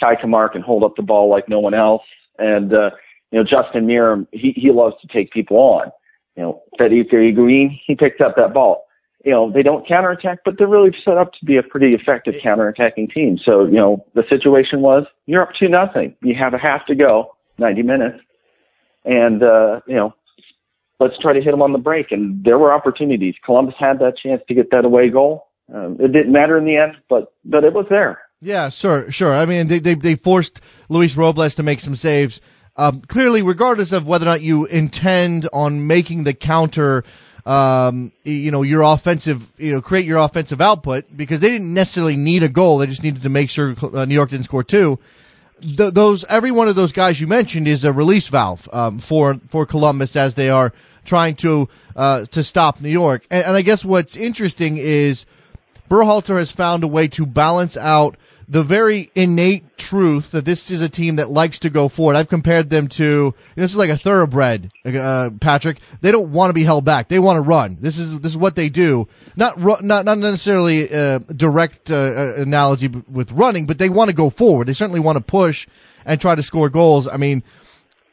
[0.00, 2.04] Kei Kamara can hold up the ball like no one else.
[2.38, 2.90] And, uh,
[3.32, 5.90] you know, Justin Meram, he, he loves to take people on.
[6.36, 8.84] You know, Federico Higuain, he picks up that ball.
[9.24, 12.34] You know, they don't counterattack, but they're really set up to be a pretty effective
[12.36, 13.38] counterattacking team.
[13.44, 16.14] So, you know, the situation was you're up to nothing.
[16.22, 18.20] You have a half to go 90 minutes.
[19.04, 20.14] And, uh, you know,
[21.00, 22.12] let's try to hit them on the break.
[22.12, 23.34] And there were opportunities.
[23.44, 25.48] Columbus had that chance to get that away goal.
[25.72, 28.20] Um, it didn't matter in the end, but, but it was there.
[28.40, 29.34] Yeah, sure, sure.
[29.34, 32.40] I mean, they, they, they forced Luis Robles to make some saves.
[32.76, 37.02] Um, clearly, regardless of whether or not you intend on making the counter,
[37.48, 42.16] um, you know, your offensive, you know, create your offensive output because they didn't necessarily
[42.16, 42.78] need a goal.
[42.78, 44.98] They just needed to make sure uh, New York didn't score two
[45.60, 49.34] th- those every one of those guys you mentioned is a release valve um, for
[49.48, 50.72] for Columbus as they are
[51.04, 53.26] trying to uh, to stop New York.
[53.30, 55.26] And, and I guess what's interesting is
[55.90, 58.16] Berhalter has found a way to balance out
[58.50, 62.16] the very innate truth that this is a team that likes to go forward.
[62.16, 65.80] I've compared them to this is like a thoroughbred, uh, Patrick.
[66.00, 67.08] They don't want to be held back.
[67.08, 67.76] They want to run.
[67.80, 69.06] This is this is what they do.
[69.36, 74.08] Not ru- not not necessarily uh, direct uh, uh, analogy with running, but they want
[74.08, 74.66] to go forward.
[74.66, 75.68] They certainly want to push
[76.06, 77.06] and try to score goals.
[77.06, 77.42] I mean,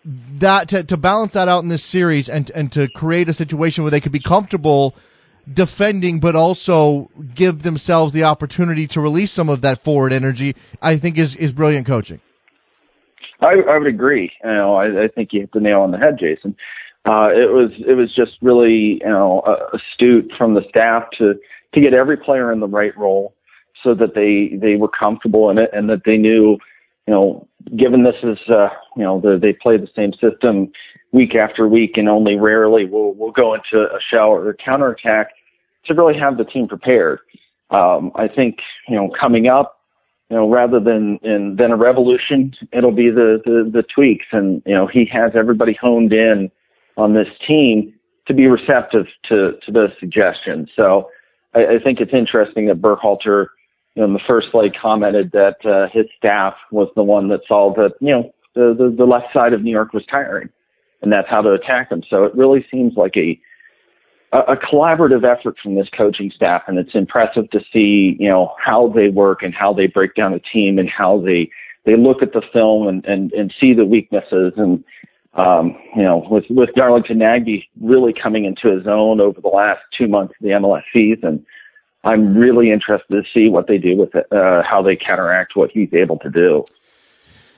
[0.03, 3.85] that to, to balance that out in this series and and to create a situation
[3.85, 4.95] where they could be comfortable
[5.51, 10.97] defending, but also give themselves the opportunity to release some of that forward energy, I
[10.97, 12.21] think is, is brilliant coaching.
[13.41, 14.31] I, I would agree.
[14.43, 16.55] You know, I, I think you hit the nail on the head, Jason.
[17.05, 21.35] Uh, it was it was just really you know astute from the staff to
[21.73, 23.35] to get every player in the right role
[23.83, 26.57] so that they they were comfortable in it and that they knew
[27.07, 30.71] you know given this is uh, you know the, they play the same system
[31.11, 35.29] week after week, and only rarely will we'll go into a shell or counterattack
[35.85, 37.19] to really have the team prepared.
[37.69, 39.79] Um, I think you know coming up,
[40.29, 44.61] you know rather than in, than a revolution, it'll be the, the the tweaks, and
[44.65, 46.51] you know he has everybody honed in
[46.97, 47.93] on this team
[48.27, 50.69] to be receptive to to those suggestions.
[50.75, 51.09] So
[51.53, 53.47] I, I think it's interesting that Berhalter,
[53.95, 57.41] you know, in the first leg commented that uh, his staff was the one that
[57.47, 60.49] saw that you know the, the the left side of New York was tiring
[61.05, 62.03] and that's how to attack them.
[62.09, 63.39] So it really seems like a
[64.33, 68.89] a collaborative effort from this coaching staff, and it's impressive to see you know how
[68.89, 71.49] they work and how they break down a team and how they
[71.85, 74.83] they look at the film and and, and see the weaknesses and
[75.35, 79.81] um, you know with with Darlington Nagbe really coming into his own over the last
[79.97, 81.45] two months of the MLS season.
[82.03, 85.71] I'm really interested to see what they do with it, uh, how they counteract what
[85.71, 86.63] he's able to do.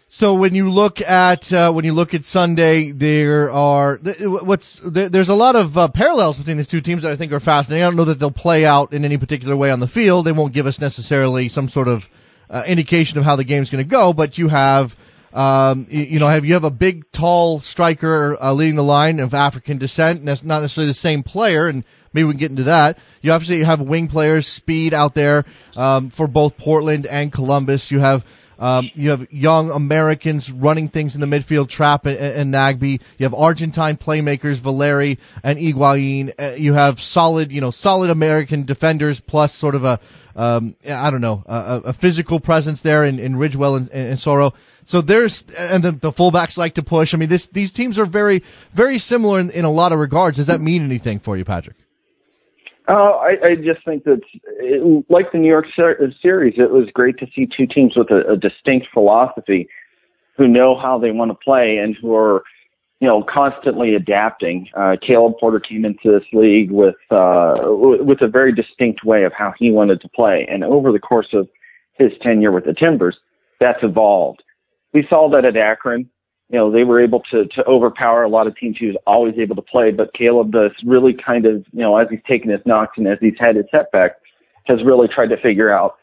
[0.09, 5.09] So when you look at uh, when you look at Sunday, there are what's there,
[5.09, 7.83] there's a lot of uh, parallels between these two teams that I think are fascinating.
[7.83, 10.25] I don't know that they'll play out in any particular way on the field.
[10.25, 12.09] They won't give us necessarily some sort of
[12.49, 14.13] uh, indication of how the game's going to go.
[14.13, 14.95] But you have
[15.33, 19.19] um, you, you, know have you have a big tall striker uh, leading the line
[19.19, 22.51] of African descent, and that's not necessarily the same player, and maybe we can get
[22.51, 22.97] into that.
[23.21, 25.43] You obviously have wing players, speed out there
[25.75, 27.91] um, for both Portland and Columbus.
[27.91, 28.23] You have
[28.59, 32.99] um, you have young Americans running things in the midfield, Trapp and, and Nagbe.
[33.17, 36.33] You have Argentine playmakers, Valeri and Higuain.
[36.39, 39.99] Uh, you have solid, you know, solid American defenders plus sort of a,
[40.35, 44.53] um, I don't know, a, a, physical presence there in, in Ridgewell and, and, Sauro.
[44.85, 47.13] So there's, and the, the fullbacks like to push.
[47.13, 50.37] I mean, this, these teams are very, very similar in, in a lot of regards.
[50.37, 51.77] Does that mean anything for you, Patrick?
[52.87, 54.21] Uh, I, I just think that,
[54.59, 58.09] it, like the New York ser- series, it was great to see two teams with
[58.11, 59.67] a, a distinct philosophy,
[60.37, 62.43] who know how they want to play and who are,
[62.99, 64.67] you know, constantly adapting.
[64.75, 69.33] Uh, Caleb Porter came into this league with uh, with a very distinct way of
[69.33, 71.47] how he wanted to play, and over the course of
[71.93, 73.17] his tenure with the Timbers,
[73.59, 74.43] that's evolved.
[74.93, 76.09] We saw that at Akron
[76.49, 79.35] you know, they were able to, to overpower a lot of teams he was always
[79.37, 79.91] able to play.
[79.91, 83.17] But Caleb does really kind of, you know, as he's taken his knocks and as
[83.19, 84.15] he's had his setbacks,
[84.65, 85.95] has really tried to figure out,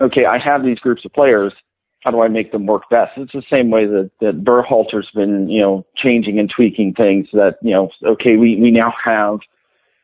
[0.00, 1.52] okay, I have these groups of players.
[2.00, 3.12] How do I make them work best?
[3.16, 7.56] It's the same way that, that Berhalter's been, you know, changing and tweaking things that,
[7.62, 9.38] you know, okay, we, we now have,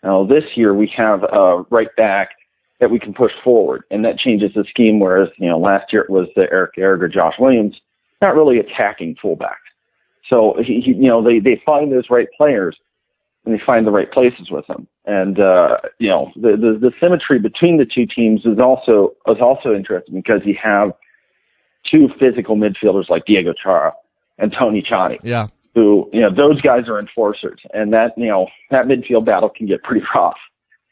[0.03, 2.31] you know, this year we have a right back
[2.81, 5.01] that we can push forward, and that changes the scheme.
[5.01, 7.75] Whereas you know last year it was the Eric or Josh Williams,
[8.27, 9.67] not really attacking fullbacks.
[10.29, 12.77] So he, he, you know they they find those right players
[13.45, 14.89] and they find the right places with them.
[15.05, 19.39] And uh, you know the, the the symmetry between the two teams is also is
[19.41, 20.93] also interesting because you have
[21.89, 23.93] two physical midfielders like Diego Chara
[24.39, 25.19] and Tony Tchani.
[25.23, 25.47] Yeah.
[25.75, 29.67] Who you know those guys are enforcers, and that you know that midfield battle can
[29.67, 30.39] get pretty rough.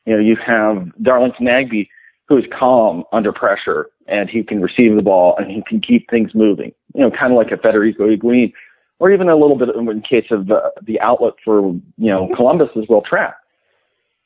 [0.07, 1.89] You know you have Darlington Nagbe
[2.29, 6.09] who is calm under pressure and he can receive the ball and he can keep
[6.11, 6.73] things moving.
[6.95, 8.53] You know, kind of like a Federico Higuain,
[8.99, 12.69] or even a little bit in case of uh, the outlet for you know Columbus
[12.77, 13.37] is Wil Trapp.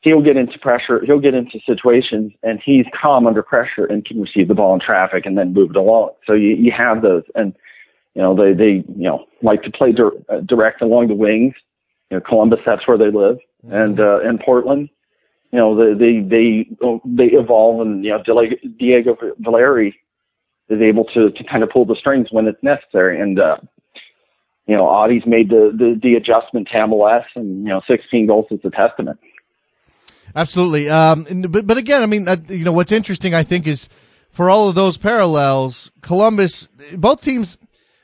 [0.01, 1.05] He'll get into pressure.
[1.05, 4.81] He'll get into situations, and he's calm under pressure and can receive the ball in
[4.81, 6.11] traffic and then move it along.
[6.27, 7.55] So you you have those, and
[8.15, 11.55] you know they they you know like to play dir- uh, direct along the wings.
[12.11, 13.75] You know, Columbus, that's where they live, mm-hmm.
[13.75, 14.89] and uh, in Portland,
[15.53, 16.69] you know they they they
[17.05, 18.23] they evolve, and you know
[18.79, 19.99] Diego Valeri
[20.69, 23.57] is able to to kind of pull the strings when it's necessary, and uh,
[24.69, 28.47] you know, Adi's made the, the, the adjustment to MLS, and you know, 16 goals
[28.51, 29.19] is a testament.
[30.37, 30.91] Absolutely.
[30.91, 33.89] Um, but but again, I mean, uh, you know, what's interesting, I think, is
[34.31, 37.57] for all of those parallels, Columbus, both teams,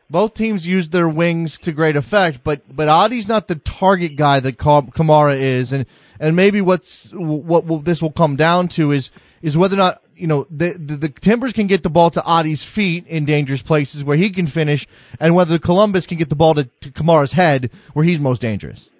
[0.09, 4.41] both teams used their wings to great effect, but but Adi's not the target guy
[4.41, 5.85] that Kamara is, and
[6.19, 9.11] and maybe what's what will, this will come down to is
[9.43, 12.23] is whether or not you know the, the, the Timbers can get the ball to
[12.25, 14.87] Adi's feet in dangerous places where he can finish,
[15.21, 18.91] and whether Columbus can get the ball to, to Kamara's head where he's most dangerous.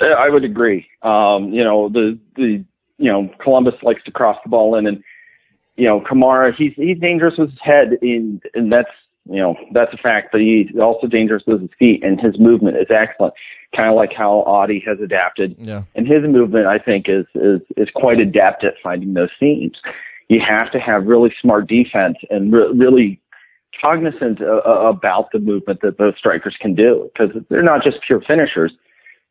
[0.00, 0.86] Uh, I would agree.
[1.02, 2.64] Um, you know the the
[2.98, 5.02] you know Columbus likes to cross the ball in, and
[5.76, 8.90] you know Kamara he's he's dangerous with his head, in, and that's
[9.28, 10.28] you know that's a fact.
[10.32, 13.34] But he's also dangerous with his feet, and his movement is excellent
[13.76, 15.56] kind of like how Audie has adapted.
[15.58, 15.82] Yeah.
[15.94, 19.76] And his movement, I think, is is is quite adept at finding those seams.
[20.28, 23.20] You have to have really smart defense and re- really
[23.80, 28.72] cognizant about the movement that those strikers can do because they're not just pure finishers.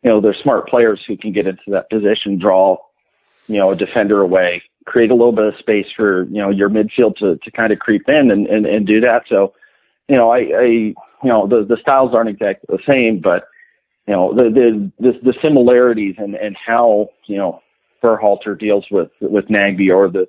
[0.03, 2.77] You know, they're smart players who can get into that position, draw,
[3.47, 6.69] you know, a defender away, create a little bit of space for you know your
[6.69, 9.23] midfield to to kind of creep in and and, and do that.
[9.29, 9.53] So,
[10.07, 13.47] you know, I, I you know the the styles aren't exactly the same, but
[14.07, 17.61] you know the the the, the similarities and and how you know
[18.03, 20.27] Berhalter deals with with Nagbe or the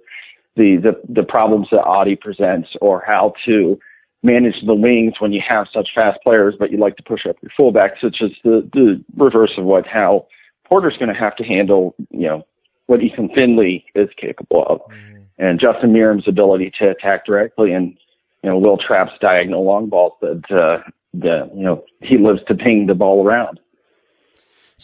[0.56, 3.78] the the the problems that Adi presents or how to
[4.22, 7.36] manage the wings when you have such fast players, but you like to push up
[7.42, 10.26] your fullback, such as the the reverse of what how
[10.64, 12.46] Porter's going to have to handle, you know,
[12.86, 15.22] what Ethan Finlay is capable of, mm-hmm.
[15.38, 17.96] and Justin Meram's ability to attack directly, and
[18.42, 22.54] you know Wil Trapp's diagonal long balls that uh, the you know he lives to
[22.54, 23.60] ping the ball around.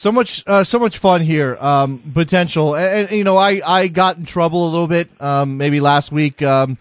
[0.01, 1.59] So much, uh, so much fun here.
[1.61, 5.59] Um, potential, and, and, you know, I I got in trouble a little bit, um,
[5.59, 6.79] maybe last week, um,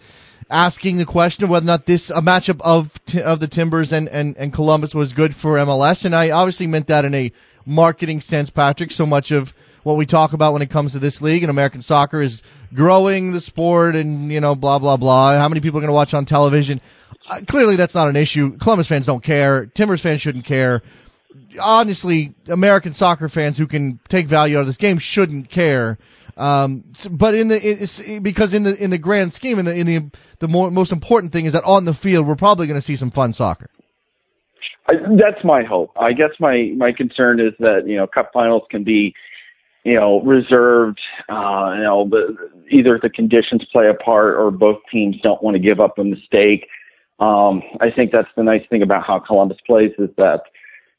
[0.49, 4.07] asking the question of whether or not this a matchup of of the Timbers and,
[4.07, 7.29] and and Columbus was good for MLS, and I obviously meant that in a
[7.65, 8.89] marketing sense, Patrick.
[8.89, 9.53] So much of
[9.83, 12.41] what we talk about when it comes to this league and American soccer is
[12.73, 15.35] growing the sport, and you know, blah blah blah.
[15.35, 16.79] How many people are going to watch on television?
[17.29, 18.55] Uh, clearly, that's not an issue.
[18.59, 19.65] Columbus fans don't care.
[19.65, 20.81] Timbers fans shouldn't care
[21.61, 25.97] honestly, American soccer fans who can take value out of this game shouldn't care.
[26.37, 30.09] Um, but in the because in the in the grand scheme, in the in the
[30.39, 32.95] the more, most important thing is that on the field, we're probably going to see
[32.95, 33.69] some fun soccer.
[34.87, 35.91] I, that's my hope.
[35.99, 39.13] I guess my my concern is that you know cup finals can be
[39.83, 40.99] you know reserved.
[41.27, 42.27] Uh, you know, but
[42.71, 46.03] either the conditions play a part or both teams don't want to give up a
[46.05, 46.67] mistake.
[47.19, 50.43] Um, I think that's the nice thing about how Columbus plays is that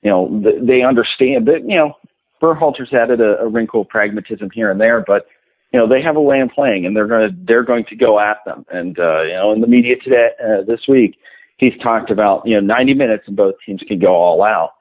[0.02, 1.94] you know, they understand that, you know,
[2.40, 5.26] Berhalter's added a, a wrinkle of pragmatism here and there, but
[5.72, 7.96] you know they have a way of playing, and they're going to they're going to
[7.96, 8.64] go at them.
[8.70, 11.16] And uh, you know, in the media today uh, this week,
[11.58, 14.72] he's talked about you know 90 minutes, and both teams can go all out.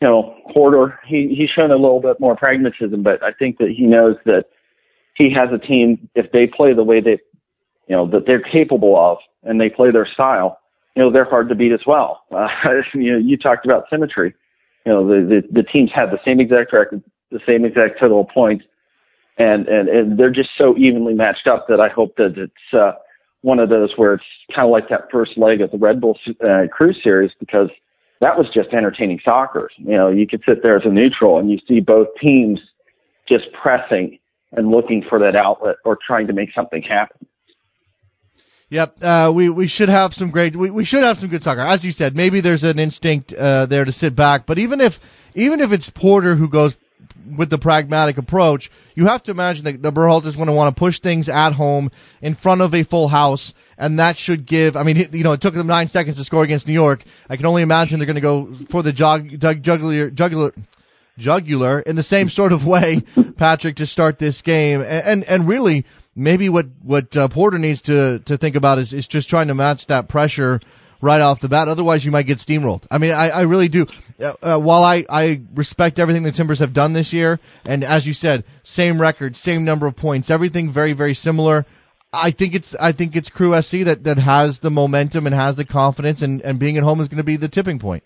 [0.00, 3.70] You know, Porter he he's shown a little bit more pragmatism, but I think that
[3.76, 4.46] he knows that
[5.16, 7.18] he has a team if they play the way they
[7.88, 10.58] you know that they're capable of, and they play their style.
[10.96, 12.22] You know, they're hard to beat as well.
[12.32, 12.46] Uh,
[12.94, 14.34] you know, you talked about symmetry
[14.86, 18.24] you know, the, the, the teams have the same exact record, the same exact total
[18.24, 18.64] points,
[19.38, 22.92] and, and, and they're just so evenly matched up that I hope that it's, uh,
[23.42, 24.24] one of those where it's
[24.54, 27.70] kind of like that first leg of the Red Bull uh, Cruise Series because
[28.20, 29.70] that was just entertaining soccer.
[29.78, 32.60] You know, you could sit there as a neutral and you see both teams
[33.28, 34.18] just pressing
[34.52, 37.26] and looking for that outlet or trying to make something happen.
[38.70, 40.54] Yep, uh, we we should have some great.
[40.54, 42.14] We, we should have some good soccer, as you said.
[42.14, 45.00] Maybe there's an instinct uh, there to sit back, but even if
[45.34, 46.76] even if it's Porter who goes
[47.36, 50.78] with the pragmatic approach, you have to imagine that the Berhalter's going to want to
[50.78, 51.90] push things at home
[52.22, 54.76] in front of a full house, and that should give.
[54.76, 57.02] I mean, you know, it took them nine seconds to score against New York.
[57.28, 60.54] I can only imagine they're going to go for the jug, jugular, jugular,
[61.18, 63.00] jugular in the same sort of way,
[63.36, 65.84] Patrick, to start this game, and and, and really.
[66.20, 69.54] Maybe what what uh, Porter needs to to think about is is just trying to
[69.54, 70.60] match that pressure
[71.00, 71.66] right off the bat.
[71.66, 72.82] Otherwise, you might get steamrolled.
[72.90, 73.86] I mean, I, I really do.
[74.20, 78.06] Uh, uh, while I, I respect everything the Timbers have done this year, and as
[78.06, 81.64] you said, same record, same number of points, everything very, very similar.
[82.12, 85.56] I think it's I think it's Crew SC that, that has the momentum and has
[85.56, 88.02] the confidence, and, and being at home is going to be the tipping point.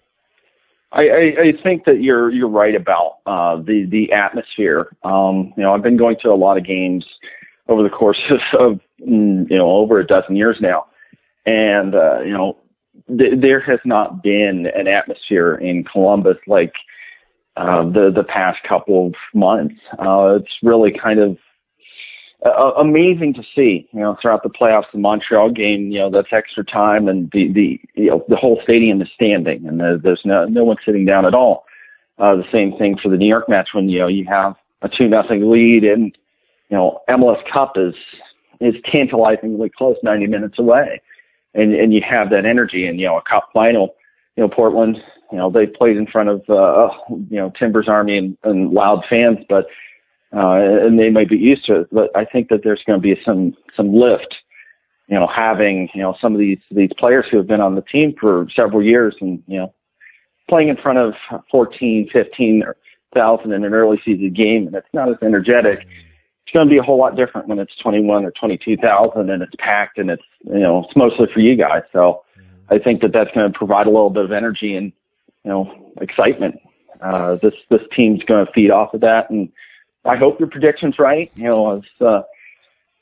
[0.93, 4.95] I, I, I think that you're you're right about uh, the the atmosphere.
[5.03, 7.05] Um, you know, I've been going to a lot of games
[7.69, 8.21] over the course
[8.59, 10.87] of mm, you know over a dozen years now,
[11.47, 12.57] and uh, you know
[13.09, 16.73] th- there has not been an atmosphere in Columbus like
[17.57, 19.77] uh, the the past couple of months.
[19.99, 21.39] Uh, it's really kind of
[22.45, 26.33] uh, amazing to see, you know, throughout the playoffs, the Montreal game, you know, that's
[26.33, 30.23] extra time, and the the you know the whole stadium is standing, and the, there's
[30.25, 31.65] no no one sitting down at all.
[32.19, 34.89] Uh, the same thing for the New York match when you know you have a
[34.89, 36.17] two nothing lead, and
[36.71, 37.95] you know MLS Cup is
[38.61, 41.01] is tantalizingly close, 90 minutes away.
[41.55, 43.95] And and you have that energy and you know a cup final.
[44.37, 44.99] You know portland
[45.31, 49.05] you know they played in front of uh you know timbers army and, and loud
[49.11, 49.67] fans but
[50.33, 53.03] uh and they might be used to it but i think that there's going to
[53.03, 54.35] be some some lift
[55.09, 57.83] you know having you know some of these these players who have been on the
[57.83, 59.75] team for several years and you know
[60.49, 61.15] playing in front of
[61.51, 62.62] 14 15
[63.15, 65.87] thousand in an early season game and it's not as energetic
[66.45, 69.55] it's going to be a whole lot different when it's 21 or 22,000 and it's
[69.59, 71.82] packed and it's, you know, it's mostly for you guys.
[71.92, 72.22] So
[72.68, 74.92] I think that that's going to provide a little bit of energy and,
[75.45, 76.61] you know, excitement.
[77.01, 79.30] Uh, this, this team's going to feed off of that.
[79.30, 79.51] And
[80.05, 81.30] I hope your prediction's right.
[81.34, 82.22] You know, it's, uh,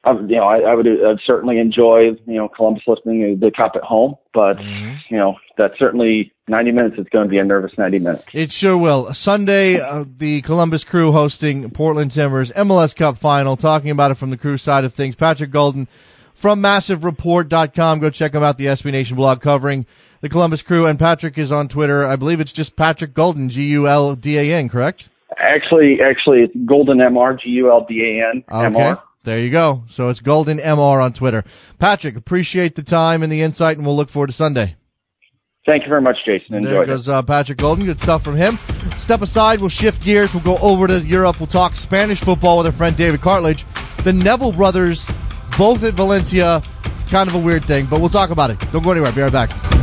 [0.05, 3.72] I, you know, I, I would I'd certainly enjoy, you know, Columbus listening the cup
[3.76, 4.97] at home, but mm-hmm.
[5.11, 6.94] you know, that's certainly 90 minutes.
[6.98, 8.24] It's going to be a nervous 90 minutes.
[8.32, 9.12] It sure will.
[9.12, 13.57] Sunday, uh, the Columbus Crew hosting Portland Timbers MLS Cup final.
[13.57, 15.16] Talking about it from the Crew side of things.
[15.16, 15.88] Patrick Guldan
[16.34, 17.98] from MassiveReport.com.
[17.98, 18.59] Go check him out.
[18.59, 19.86] The SB Nation blog covering
[20.20, 20.86] the Columbus Crew.
[20.86, 22.07] And Patrick is on Twitter.
[22.07, 24.68] I believe it's just Patrick Guldan, G U L D A N.
[24.68, 25.09] Correct?
[25.38, 28.44] Actually, actually, it's Guldan MR, G U L D A N.
[28.53, 29.00] Okay.
[29.24, 29.84] There you go.
[29.86, 31.44] So it's Guldan MR on Twitter.
[31.78, 34.76] Patrick, appreciate the time and the insight, and we'll look forward to Sunday.
[35.65, 36.57] Thank you very much, Jason.
[36.57, 37.85] Enjoy there goes uh, Patrick Guldan.
[37.85, 38.59] Good stuff from him.
[38.99, 39.61] Step aside.
[39.61, 40.35] We'll shift gears.
[40.35, 41.39] We'll go over to Europe.
[41.39, 43.65] We'll talk Spanish football with our friend David Cartlidge.
[44.03, 45.09] The Neville brothers,
[45.57, 46.63] both at Valencia.
[46.87, 48.59] It's kind of a weird thing, but we'll talk about it.
[48.73, 49.13] Don't go anywhere.
[49.13, 49.82] Be right back.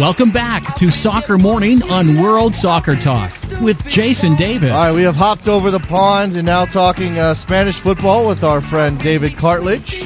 [0.00, 3.30] Welcome back to Soccer Morning on World Soccer Talk
[3.60, 4.70] with Jason Davis.
[4.70, 8.42] All right, we have hopped over the pond and now talking uh, Spanish football with
[8.42, 10.02] our friend David Cartlidge.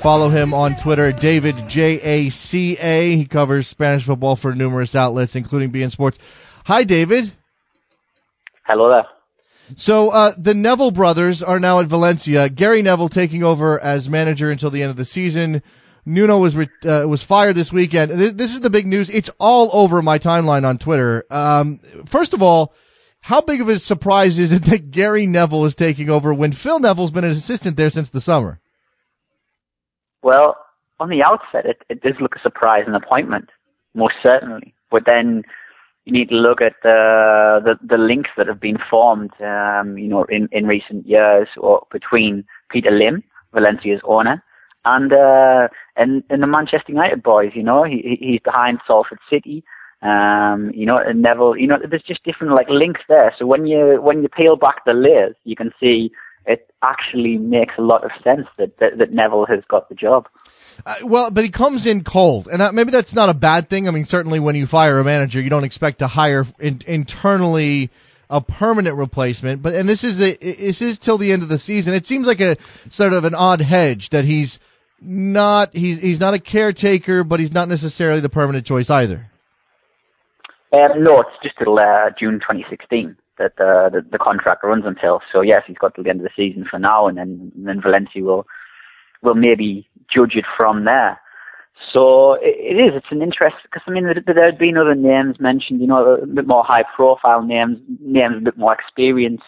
[0.00, 3.14] Follow him on Twitter, David J A C A.
[3.14, 6.18] He covers Spanish football for numerous outlets, including beIN Sports.
[6.64, 7.30] Hi, David.
[8.64, 9.06] Hello there.
[9.76, 12.48] So uh, the Neville brothers are now at Valencia.
[12.48, 15.62] Gary Neville taking over as manager until the end of the season.
[16.06, 18.10] Nuno was re- uh, was fired this weekend.
[18.12, 19.08] This, this, is the big news.
[19.10, 21.24] It's all over my timeline on Twitter.
[21.30, 22.74] Um, first of all,
[23.20, 26.78] how big of a surprise is it that Gary Neville is taking over when Phil
[26.78, 28.60] Neville's been an assistant there since the summer?
[30.22, 30.56] Well,
[31.00, 33.48] on the outset, it, it does look a surprise and appointment,
[33.94, 34.74] most certainly.
[34.90, 35.44] But then
[36.04, 40.08] you need to look at the the, the links that have been formed, um, you
[40.08, 44.42] know, in, in recent years, or between Peter Lim, Valencia's owner,
[44.84, 47.52] and uh, and and the Manchester United boys.
[47.54, 49.64] You know, he he's behind Salford City.
[50.02, 51.56] Um, you know, and Neville.
[51.56, 53.34] You know, there's just different like links there.
[53.38, 56.10] So when you when you peel back the layers, you can see
[56.46, 60.28] it actually makes a lot of sense that that, that Neville has got the job.
[60.84, 63.88] Uh, well, but he comes in cold, and uh, maybe that's not a bad thing.
[63.88, 67.90] I mean, certainly when you fire a manager, you don't expect to hire in, internally
[68.28, 69.62] a permanent replacement.
[69.62, 71.94] But and this is the this is till the end of the season.
[71.94, 72.56] It seems like a
[72.90, 74.58] sort of an odd hedge that he's
[75.04, 79.30] not he's he's not a caretaker, but he's not necessarily the permanent choice either.
[80.72, 83.16] Um, no, it's just till uh, June 2016.
[83.38, 85.20] that the, the, the contract runs until.
[85.32, 87.66] So yes, he's got to the end of the season for now, and then and
[87.66, 88.46] then Valencia will
[89.22, 91.20] will maybe judge it from there.
[91.92, 92.92] So it, it is.
[92.94, 96.14] It's an interest because I mean there, there had been other names mentioned, you know,
[96.14, 99.42] a bit more high profile names, names a bit more experience.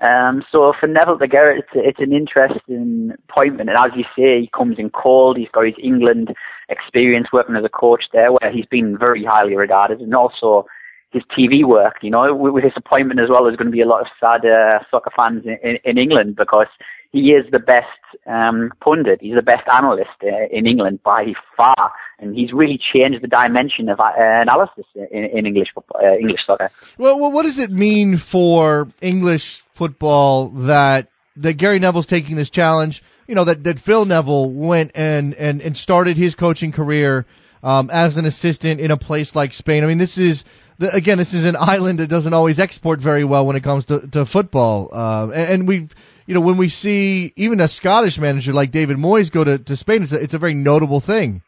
[0.00, 3.68] Um, so for Neville de Gerrit, it's, it's an interesting appointment.
[3.68, 5.36] And as you say, he comes in cold.
[5.36, 6.34] He's got his England
[6.68, 10.66] experience working as a coach there, where he's been very highly regarded, and also
[11.10, 11.96] his TV work.
[12.02, 14.46] You know, with his appointment as well, there's going to be a lot of sad
[14.46, 16.68] uh, soccer fans in, in, in England because
[17.10, 17.86] he is the best
[18.26, 19.20] um, pundit.
[19.22, 23.88] He's the best analyst uh, in England by far, and he's really changed the dimension
[23.88, 26.70] of uh, analysis in, in English uh, English soccer.
[26.98, 32.50] Well, well, what does it mean for English football that that Gary Neville's taking this
[32.50, 33.02] challenge?
[33.26, 37.24] You know that that Phil Neville went and and and started his coaching career
[37.62, 39.82] um, as an assistant in a place like Spain.
[39.82, 40.44] I mean, this is
[40.80, 44.06] again, this is an island that doesn't always export very well when it comes to,
[44.08, 44.88] to football.
[44.92, 45.94] Uh, and, we've,
[46.28, 49.74] you know, when we see even a Scottish manager like David Moyes go to, to
[49.74, 51.42] Spain, it's a, it's a very notable thing.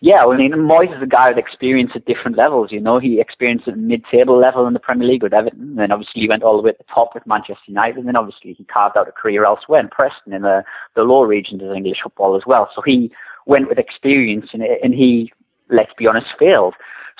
[0.00, 2.70] Yeah, well, I mean, Moyes is a guy with experience at different levels.
[2.70, 5.90] You know, he experienced at mid-table level in the Premier League with Everton, and then
[5.90, 8.52] obviously he went all the way at the top with Manchester United, and then obviously
[8.52, 10.64] he carved out a career elsewhere in Preston in the
[10.94, 12.68] the lower regions of English football as well.
[12.74, 13.10] So he
[13.46, 15.32] went with experience, and, and he,
[15.70, 16.74] let's be honest, failed.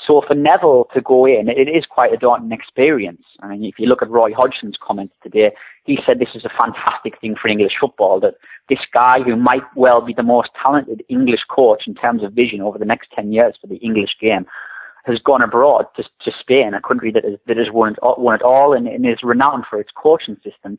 [0.06, 3.22] So for Neville to go in, it is quite a daunting experience.
[3.40, 5.52] I mean, if you look at Roy Hodgson's comments today,
[5.84, 8.34] he said this is a fantastic thing for English football, that
[8.68, 12.60] this guy who might well be the most talented English coach in terms of vision
[12.60, 14.46] over the next 10 years for the English game
[15.04, 18.36] has gone abroad to, to Spain, a country that, is, that has won it, won
[18.36, 20.78] it all and, and is renowned for its coaching system.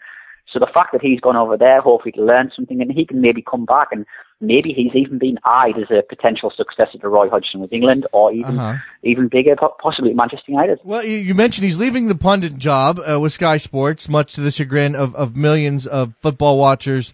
[0.52, 3.22] So the fact that he's gone over there, hopefully to learn something, and he can
[3.22, 4.06] maybe come back and
[4.40, 8.32] maybe he's even been eyed as a potential successor to Roy Hodgson with England, or
[8.32, 8.78] even uh-huh.
[9.04, 10.80] even bigger, possibly Manchester United.
[10.84, 14.52] Well, you mentioned he's leaving the pundit job uh, with Sky Sports, much to the
[14.52, 17.14] chagrin of, of millions of football watchers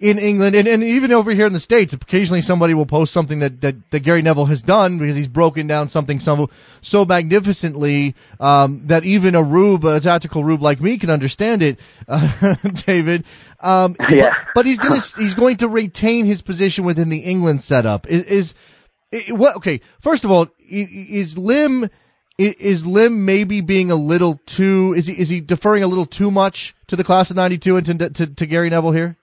[0.00, 1.92] in England and, and even over here in the States.
[1.92, 5.66] Occasionally somebody will post something that, that, that Gary Neville has done because he's broken
[5.66, 6.48] down something so,
[6.80, 11.80] so magnificently, um, that even a rube, a tactical rube like me can understand it,
[12.08, 12.54] uh,
[12.86, 13.24] David.
[13.60, 14.30] Um, yeah.
[14.54, 18.06] But, but he's going to, he's going to retain his position within the England setup.
[18.06, 18.54] Is,
[19.10, 19.80] is, what, okay.
[20.00, 21.90] First of all, is Lim,
[22.36, 26.30] is Lim maybe being a little too, is he, is he deferring a little too
[26.30, 29.16] much to the class of 92 and to, to, to Gary Neville here?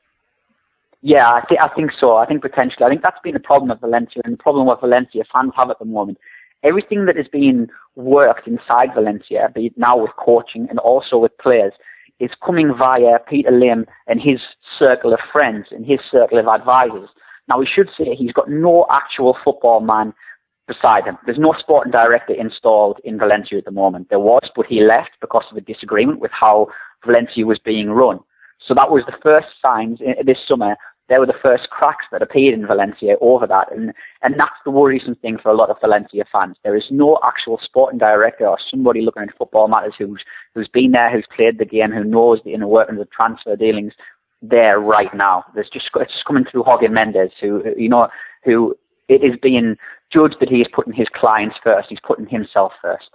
[1.05, 2.15] Yeah, I, th- I think so.
[2.15, 2.83] I think potentially.
[2.83, 5.69] I think that's been the problem of Valencia, and the problem with Valencia fans have
[5.69, 6.17] at the moment.
[6.63, 11.37] Everything that is being worked inside Valencia, be it now with coaching and also with
[11.37, 11.73] players,
[12.19, 14.39] is coming via Peter Lim and his
[14.79, 17.09] circle of friends and his circle of advisors.
[17.47, 20.11] Now, we should say he's got no actual football man
[20.67, 21.19] beside him.
[21.27, 24.09] There's no sporting director installed in Valencia at the moment.
[24.09, 26.65] There was, but he left because of a disagreement with how
[27.05, 28.17] Valencia was being run.
[28.67, 30.75] So that was the first signs eh, this summer
[31.07, 33.71] they were the first cracks that appeared in Valencia over that.
[33.71, 33.93] And,
[34.23, 36.57] and that's the worrisome thing for a lot of Valencia fans.
[36.63, 40.93] There is no actual sporting director or somebody looking at football matters who's, who's been
[40.93, 43.93] there, who's played the game, who knows the inner workings of transfer dealings
[44.41, 45.43] there right now.
[45.53, 48.07] There's just, it's just coming through Jorge Mendes, who, you know,
[48.43, 48.75] who
[49.07, 49.75] it is being
[50.11, 51.89] judged that he is putting his clients first.
[51.89, 53.09] He's putting himself first.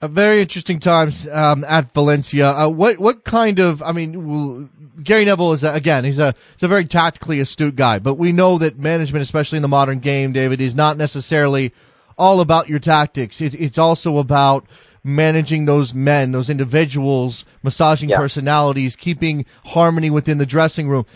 [0.00, 2.50] A very interesting times um, at Valencia.
[2.50, 3.82] Uh, what what kind of?
[3.82, 4.70] I mean,
[5.02, 6.04] Gary Neville is a, again.
[6.04, 9.62] He's a he's a very tactically astute guy, but we know that management, especially in
[9.62, 11.72] the modern game, David, is not necessarily
[12.16, 13.40] all about your tactics.
[13.40, 14.66] It, it's also about
[15.02, 18.18] managing those men, those individuals, massaging yeah.
[18.18, 21.06] personalities, keeping harmony within the dressing room.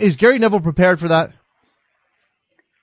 [0.00, 1.30] Is Gary Neville prepared for that?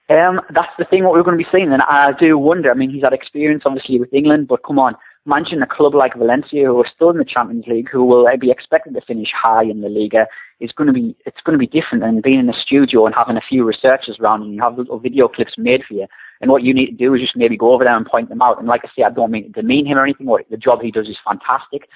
[0.10, 2.72] Um, that's the thing what we're going to be seeing, and I do wonder.
[2.72, 4.96] I mean, he's had experience obviously with England, but come on,
[5.26, 8.38] Imagine a club like Valencia, who are still in the Champions League, who will uh,
[8.38, 10.26] be expected to finish high in the Liga,
[10.60, 13.16] is going to be it's going to be different than being in a studio and
[13.18, 16.08] having a few researchers around and you have little video clips made for you.
[16.42, 18.42] And what you need to do is just maybe go over there and point them
[18.42, 18.60] out.
[18.60, 20.26] And like I say, I don't mean to demean him or anything.
[20.26, 21.90] What the job he does is fantastic.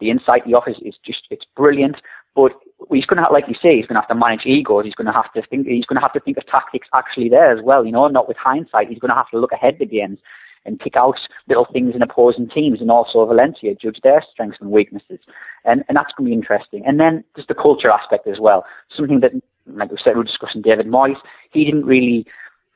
[0.00, 1.96] The insight he offers is just it's brilliant.
[2.34, 2.52] But
[2.92, 4.84] he's going to, have, like you say, he's going to have to manage egos.
[4.84, 5.66] He's going to have to think.
[5.66, 7.86] He's going to have to think of tactics actually there as well.
[7.86, 8.90] You know, not with hindsight.
[8.90, 10.18] He's going to have to look ahead the games
[10.66, 14.70] and pick out little things in opposing teams and also Valencia, judge their strengths and
[14.70, 15.20] weaknesses.
[15.64, 16.82] And, and that's going to be interesting.
[16.86, 18.64] And then just the culture aspect as well.
[18.94, 19.32] Something that,
[19.66, 21.16] like we said, we were discussing David Moyes,
[21.50, 22.26] he didn't really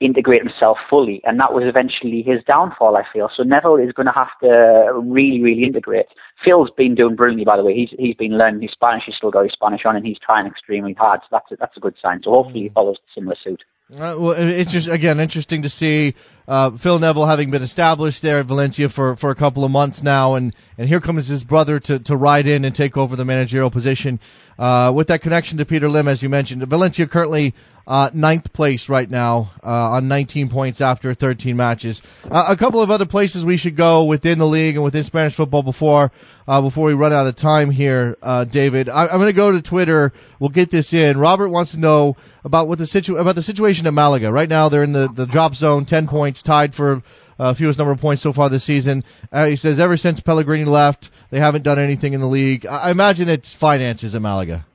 [0.01, 3.29] integrate himself fully, and that was eventually his downfall, I feel.
[3.37, 6.07] So Neville is going to have to really, really integrate.
[6.43, 7.75] Phil's been doing brilliantly, by the way.
[7.75, 9.05] He's he's been learning his Spanish.
[9.05, 11.21] He's still got his Spanish on, and he's trying extremely hard.
[11.23, 12.23] So that's a, that's a good sign.
[12.25, 12.73] So hopefully he mm.
[12.73, 13.63] follows a similar suit.
[13.93, 16.15] Uh, well, it's just again interesting to see
[16.47, 20.01] uh, Phil Neville having been established there at Valencia for, for a couple of months
[20.01, 23.25] now, and, and here comes his brother to, to ride in and take over the
[23.25, 24.21] managerial position.
[24.61, 27.53] Uh, with that connection to Peter Lim, as you mentioned, Valencia currently
[27.87, 32.03] uh, ninth place right now uh, on 19 points after 13 matches.
[32.31, 35.35] Uh, a couple of other places we should go within the league and within Spanish
[35.35, 36.13] football before
[36.47, 38.89] uh, before we run out of time here, uh, David.
[38.89, 40.13] I, am going to go to Twitter.
[40.41, 41.19] We'll get this in.
[41.19, 44.69] Robert wants to know about what the situ- about the situation at Malaga right now.
[44.69, 47.03] They're in the, the drop zone, 10 points, tied for
[47.39, 49.05] uh, fewest number of points so far this season.
[49.33, 52.67] he says ever since Pellegrini left, they haven't done anything in the league.
[52.67, 54.67] I, I imagine it's finances at Malaga.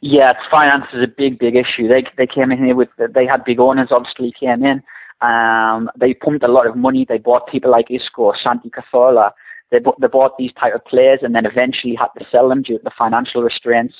[0.00, 1.86] Yeah, it's finance is a big, big issue.
[1.86, 3.88] They they came in here with they had big owners.
[3.90, 4.82] Obviously, came in.
[5.20, 7.04] Um, they pumped a lot of money.
[7.06, 9.32] They bought people like Isco, Santi Cazorla.
[9.70, 12.78] They they bought these type of players, and then eventually had to sell them due
[12.78, 13.94] to the financial restraints.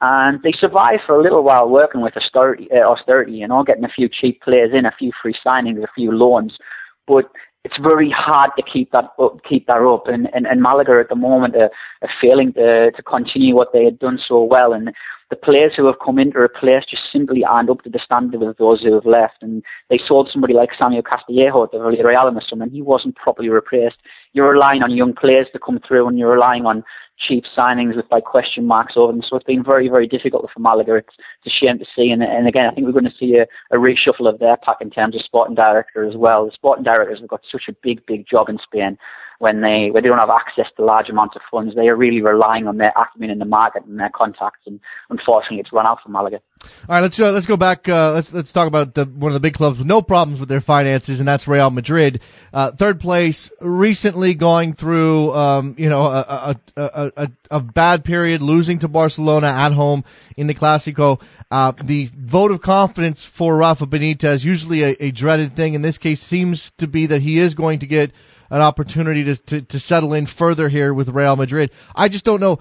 [0.00, 3.84] And they survived for a little while working with austerity, uh, austerity, you know, getting
[3.84, 6.58] a few cheap players in, a few free signings, a few loans.
[7.06, 7.26] But
[7.64, 10.06] it's very hard to keep that up, keep that up.
[10.06, 11.70] And, and, and Malaga at the moment are,
[12.02, 14.74] are failing to, to continue what they had done so well.
[14.74, 14.92] And
[15.34, 18.42] the players who have come in to replace just simply aren't up to the standard
[18.42, 19.42] of those who have left.
[19.42, 23.96] And they sold somebody like Samuel Castillejo to Villarreal summer, and he wasn't properly replaced.
[24.32, 26.84] You're relying on young players to come through, and you're relying on
[27.18, 29.22] cheap signings with like question marks over them.
[29.28, 30.94] So it's been very, very difficult for Malaga.
[30.96, 31.14] It's,
[31.44, 32.10] it's a shame to see.
[32.10, 34.76] And, and again, I think we're going to see a, a reshuffle of their pack
[34.80, 36.46] in terms of sporting director as well.
[36.46, 38.98] The sporting directors have got such a big, big job in Spain
[39.44, 41.74] when they when they don't have access to large amounts of funds.
[41.74, 44.80] They are really relying on their acumen in the market and their contacts, and
[45.10, 46.40] unfortunately, it's run out for Malaga.
[46.64, 47.86] All right, let's uh, let's go back.
[47.86, 50.48] Uh, let's let's talk about the, one of the big clubs with no problems with
[50.48, 52.20] their finances, and that's Real Madrid.
[52.54, 58.02] Uh, third place, recently going through um, you know a a, a, a, a bad
[58.02, 60.04] period, losing to Barcelona at home
[60.38, 61.20] in the Clásico.
[61.50, 65.74] Uh, the vote of confidence for Rafa Benitez, usually a, a dreaded thing.
[65.74, 68.10] In this case, seems to be that he is going to get
[68.50, 71.70] an opportunity to, to, to settle in further here with Real Madrid.
[71.94, 72.58] I just don't know.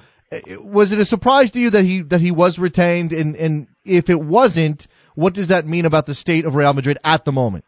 [0.60, 3.14] Was it a surprise to you that he that he was retained?
[3.14, 6.98] And and if it wasn't, what does that mean about the state of Real Madrid
[7.04, 7.66] at the moment?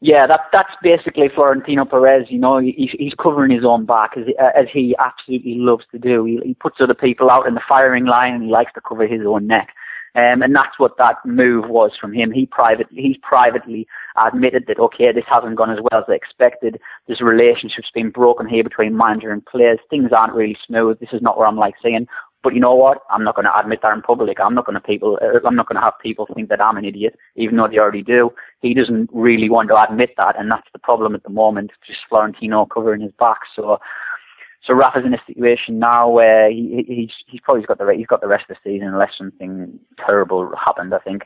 [0.00, 2.26] Yeah, that that's basically Florentino Perez.
[2.28, 6.24] You know, he's he's covering his own back as as he absolutely loves to do.
[6.24, 9.06] He, he puts other people out in the firing line, and he likes to cover
[9.06, 9.68] his own neck.
[10.14, 12.32] Um, and that's what that move was from him.
[12.32, 13.86] He privately, he's privately
[14.16, 16.80] admitted that, okay, this hasn't gone as well as I expected.
[17.08, 19.78] This relationship's been broken here between manager and players.
[19.90, 20.98] Things aren't really smooth.
[21.00, 22.06] This is not where I'm like saying,
[22.42, 22.98] but you know what?
[23.10, 24.38] I'm not going to admit that in public.
[24.40, 25.18] I'm not going to people.
[25.22, 27.78] Uh, I'm not going to have people think that I'm an idiot, even though they
[27.78, 28.30] already do.
[28.60, 31.70] He doesn't really want to admit that, and that's the problem at the moment.
[31.86, 33.38] Just Florentino covering his back.
[33.54, 33.78] So
[34.66, 38.20] so Rafa's in a situation now where he, he's he's probably got the he's got
[38.20, 40.94] the rest of the season unless something terrible happened.
[40.94, 41.22] I think.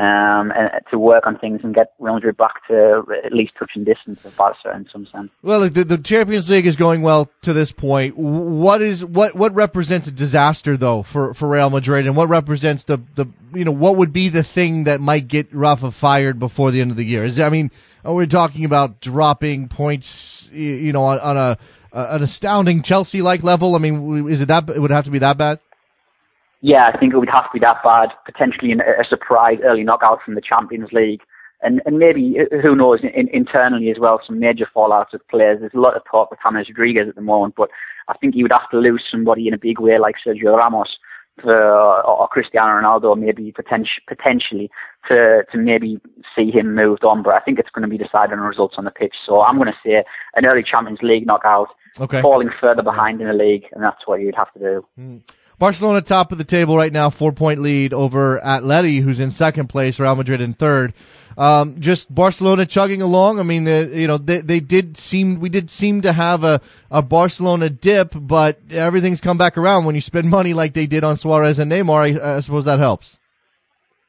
[0.00, 0.50] Um,
[0.90, 4.34] to work on things and get Real Madrid back to at least touching distance of
[4.34, 5.30] Barca in some sense.
[5.42, 8.16] Well, the, the Champions League is going well to this point.
[8.16, 12.84] What is what what represents a disaster though for, for Real Madrid, and what represents
[12.84, 16.70] the the you know what would be the thing that might get Rafa fired before
[16.70, 17.22] the end of the year?
[17.22, 17.70] Is I mean,
[18.02, 21.58] we're talking about dropping points, you know, on, on a
[21.92, 23.76] an astounding Chelsea like level?
[23.76, 24.70] I mean, is it that?
[24.70, 25.58] It would have to be that bad.
[26.60, 28.10] Yeah, I think it would have to be that bad.
[28.26, 31.22] Potentially a surprise early knockout from the Champions League,
[31.62, 35.60] and and maybe who knows in, internally as well some major fallouts with players.
[35.60, 37.70] There's a lot of talk with James Rodriguez at the moment, but
[38.08, 40.98] I think he would have to lose somebody in a big way like Sergio Ramos
[41.40, 44.70] for, or Cristiano Ronaldo, maybe potentially potentially
[45.08, 45.98] to to maybe
[46.36, 47.22] see him moved on.
[47.22, 49.14] But I think it's going to be decided on results on the pitch.
[49.24, 50.04] So I'm going to say
[50.34, 52.22] an early Champions League knockout Okay.
[52.22, 54.86] Falling further behind in the league, and that's what you'd have to do.
[54.98, 55.22] Mm.
[55.60, 59.68] Barcelona top of the table right now, four point lead over Atleti, who's in second
[59.68, 60.94] place, Real Madrid in third.
[61.36, 63.38] Um, just Barcelona chugging along.
[63.38, 67.02] I mean, you know, they, they did seem, we did seem to have a, a
[67.02, 71.18] Barcelona dip, but everything's come back around when you spend money like they did on
[71.18, 72.18] Suarez and Neymar.
[72.18, 73.18] I, I suppose that helps.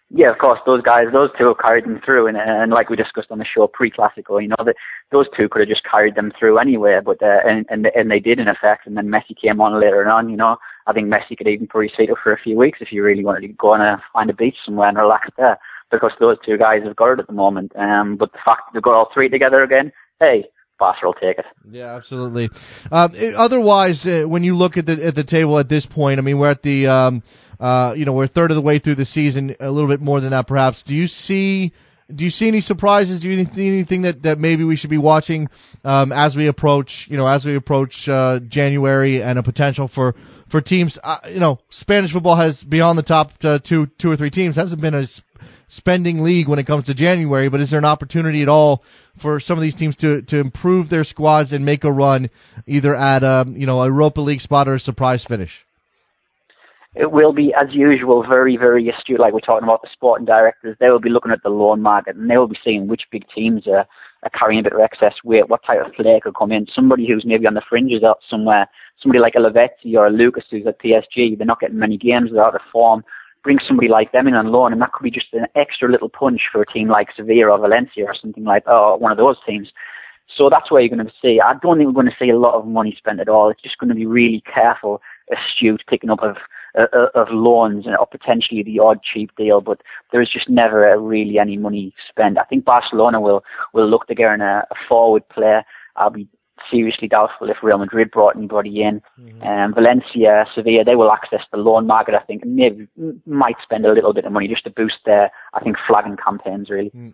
[0.10, 2.96] Yeah, of course, those guys, those two have carried them through, and, and like we
[2.96, 4.76] discussed on the show pre-Clásico, you know, that
[5.12, 8.20] those two could have just carried them through anyway, but uh, and and and they
[8.20, 10.58] did in effect, and then Messi came on later on, you know.
[10.88, 13.24] I think Messi could even probably sit up for a few weeks if you really
[13.24, 15.60] wanted to go on a find a beach somewhere and relax there,
[15.92, 17.72] because those two guys have got it at the moment.
[17.76, 20.46] Um, but the fact that they've got all three together again, hey,
[20.80, 21.46] Barca will take it.
[21.70, 22.50] Yeah, absolutely.
[22.92, 26.22] Um, otherwise, uh, when you look at the at the table at this point, I
[26.22, 27.24] mean, we're at the um,
[27.60, 30.02] uh, you know, we're a third of the way through the season, a little bit
[30.02, 30.84] more than that, perhaps.
[30.84, 31.72] Do you see?
[32.14, 33.22] Do you see any surprises?
[33.22, 35.48] Do you see anything that, that maybe we should be watching
[35.86, 40.14] um, as we approach, you know, as we approach uh, January and a potential for
[40.52, 41.00] for teams?
[41.04, 44.56] Uh, you know, Spanish football has beyond the top uh, two two or three teams
[44.56, 45.24] hasn't been as
[45.72, 48.84] spending league when it comes to January, but is there an opportunity at all
[49.18, 52.30] for some of these teams to, to improve their squads and make a run
[52.68, 55.66] either at a, um, you know, a Europa League spot or a surprise finish?
[56.94, 59.22] It will be, as usual, very, very astute.
[59.22, 62.18] Like we're talking about the sporting directors, they will be looking at the loan market
[62.18, 63.88] and they will be seeing which big teams are,
[64.24, 66.68] are carrying a bit of excess weight, what type of player could come in.
[66.74, 68.68] Somebody who's maybe on the fringes out somewhere,
[69.02, 72.32] somebody like a Lavezzi or a Lucas who's at PSG, they're not getting many games,
[72.32, 73.04] they're out of form
[73.44, 76.10] bring somebody like them in on loan, and that could be just an extra little
[76.10, 79.38] punch for a team like Sevilla or Valencia or something like oh, one of those
[79.48, 79.70] teams.
[80.38, 81.40] So that's where you're going to see.
[81.44, 83.50] I don't think we're going to see a lot of money spent at all.
[83.50, 85.02] It's just going to be really careful,
[85.32, 86.38] astute picking up of
[86.78, 89.62] uh, uh of loans or potentially the odd cheap deal.
[89.62, 92.40] But there is just never really any money spent.
[92.40, 93.44] I think Barcelona will
[93.74, 95.64] will look to get a, a forward player.
[95.96, 96.28] I'll be
[96.70, 99.02] seriously doubtful if Real Madrid brought anybody in.
[99.20, 99.42] Mm-hmm.
[99.44, 102.88] Um, Valencia, Sevilla, they will access the loan market, I think, and maybe
[103.26, 106.70] might spend a little bit of money just to boost their, I think, flagging campaigns,
[106.70, 106.92] really.
[106.92, 107.14] Mm.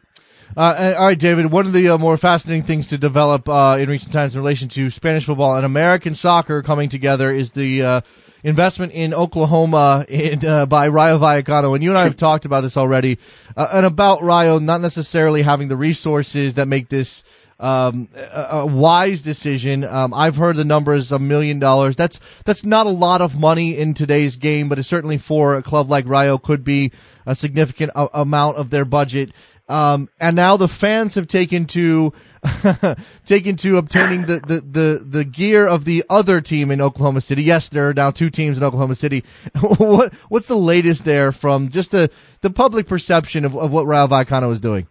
[0.55, 1.51] Uh, all right, David.
[1.51, 4.69] One of the uh, more fascinating things to develop uh, in recent times in relation
[4.69, 8.01] to Spanish football and American soccer coming together is the uh,
[8.43, 11.75] investment in Oklahoma in, uh, by Rayo Vallecano.
[11.75, 13.19] And you and I have talked about this already,
[13.55, 17.23] uh, and about Rayo not necessarily having the resources that make this
[17.59, 19.83] um, a, a, wise decision.
[19.83, 21.95] Um, I've heard the number is a million dollars.
[21.95, 25.63] That's that's not a lot of money in today's game, but it certainly for a
[25.63, 26.91] club like Rayo could be
[27.25, 29.31] a significant a- amount of their budget.
[29.69, 32.13] Um, and now the fans have taken to
[33.25, 37.43] taken to obtaining the, the, the, the gear of the other team in Oklahoma City.
[37.43, 39.23] Yes, there are now two teams in Oklahoma City.
[39.59, 42.09] what what's the latest there from just the
[42.41, 44.87] the public perception of, of what Rayo Vallecano is doing?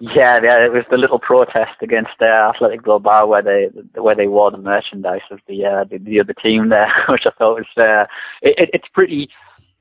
[0.00, 3.68] Yeah, yeah, it was the little protest against uh, Athletic Bilbao where they
[4.00, 7.30] where they wore the merchandise of the uh, the, the other team there, which I
[7.38, 8.06] thought was uh,
[8.40, 9.28] it, it's pretty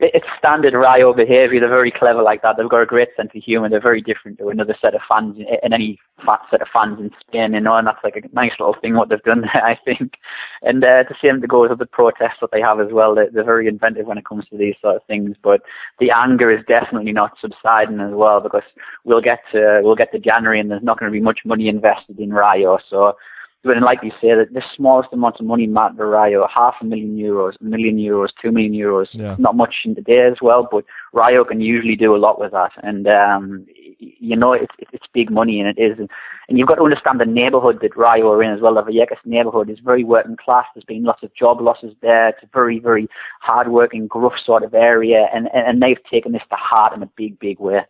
[0.01, 1.59] it's standard Rayo behaviour.
[1.59, 2.55] They're very clever like that.
[2.57, 3.69] They've got a great sense of humour.
[3.69, 7.11] They're very different to another set of fans in any fat set of fans in
[7.19, 9.77] Spain, you know, and that's like a nice little thing what they've done there, I
[9.85, 10.13] think.
[10.63, 13.29] And uh, to see them to with the protests that they have as well, they're,
[13.31, 15.35] they're very inventive when it comes to these sort of things.
[15.41, 15.61] But
[15.99, 18.63] the anger is definitely not subsiding as well because
[19.03, 21.67] we'll get to we'll get to January and there's not going to be much money
[21.67, 22.79] invested in Rayo.
[22.89, 23.15] So
[23.63, 26.85] but and like you say, that the smallest amount of money Matt Rayo, half a
[26.85, 29.35] million euros, a million euros, two million euros, yeah.
[29.37, 30.83] not much in the day as well, but
[31.13, 32.71] Rayo can usually do a lot with that.
[32.81, 33.67] And, um,
[33.99, 35.99] you know, it's, it's big money and it is.
[35.99, 36.09] And,
[36.57, 38.73] you've got to understand the neighborhood that Rayo are in as well.
[38.73, 40.65] The Vallecas neighborhood is very working class.
[40.75, 42.27] There's been lots of job losses there.
[42.29, 43.07] It's a very, very
[43.39, 45.27] hard-working, gruff sort of area.
[45.33, 47.85] And, and they've taken this to heart in a big, big way.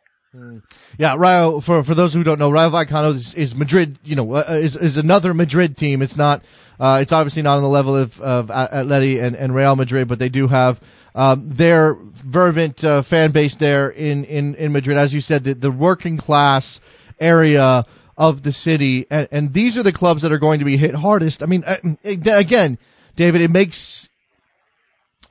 [0.97, 1.59] Yeah, Rayo.
[1.59, 3.99] For for those who don't know, Rayo Vallecano is, is Madrid.
[4.03, 6.01] You know, uh, is is another Madrid team.
[6.01, 6.41] It's not.
[6.79, 10.19] Uh, it's obviously not on the level of of Atleti and, and Real Madrid, but
[10.19, 10.79] they do have
[11.15, 11.97] um, their
[12.32, 14.97] fervent uh, fan base there in, in in Madrid.
[14.97, 16.79] As you said, the, the working class
[17.19, 17.86] area
[18.17, 20.95] of the city, and, and these are the clubs that are going to be hit
[20.95, 21.43] hardest.
[21.43, 22.77] I mean, uh, again,
[23.15, 24.09] David, it makes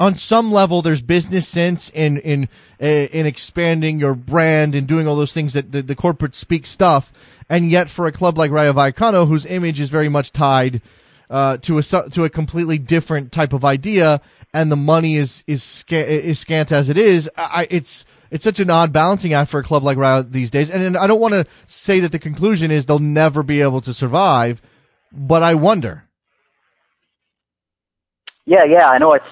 [0.01, 2.49] on some level, there's business sense in in
[2.81, 6.67] eh, in expanding your brand and doing all those things that the, the corporate speak
[6.67, 7.13] stuff.
[7.51, 10.81] And yet, for a club like Rayo Vallecano, whose image is very much tied
[11.29, 14.23] uh, to a to a completely different type of idea,
[14.55, 18.61] and the money is is sca- is scant as it is, I, it's it's such
[18.61, 20.71] an odd balancing act for a club like Rayo these days.
[20.71, 23.81] And, and I don't want to say that the conclusion is they'll never be able
[23.83, 24.63] to survive,
[25.13, 26.05] but I wonder.
[28.47, 29.25] Yeah, yeah, I know it's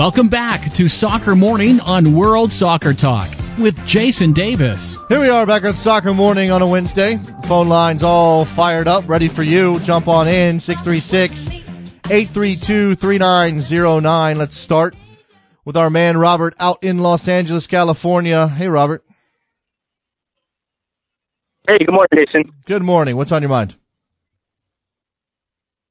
[0.00, 3.28] Welcome back to Soccer Morning on World Soccer Talk
[3.58, 4.96] with Jason Davis.
[5.10, 7.18] Here we are back on Soccer Morning on a Wednesday.
[7.44, 9.78] Phone lines all fired up, ready for you.
[9.80, 14.38] Jump on in 636 832 3909.
[14.38, 14.96] Let's start
[15.66, 18.48] with our man Robert out in Los Angeles, California.
[18.48, 19.04] Hey, Robert.
[21.68, 22.50] Hey, good morning, Jason.
[22.64, 23.16] Good morning.
[23.16, 23.76] What's on your mind?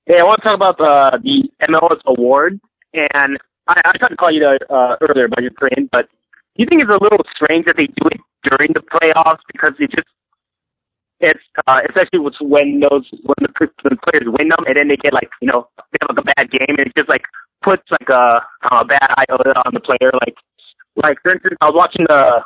[0.07, 2.59] Hey, I want to talk about uh, the MLS award,
[2.91, 3.37] and
[3.69, 6.09] I, I tried to call you uh, earlier about Ukraine, but
[6.57, 9.45] do you think it's a little strange that they do it during the playoffs?
[9.47, 10.09] Because it just
[11.21, 13.51] it's uh, especially with when those when the,
[13.83, 16.25] when the players win them and then they get like you know they have like
[16.25, 17.23] a bad game and it just like
[17.61, 18.41] puts like a
[18.71, 20.11] a bad iota on the player.
[20.25, 20.35] Like
[20.95, 22.41] like for instance I was watching the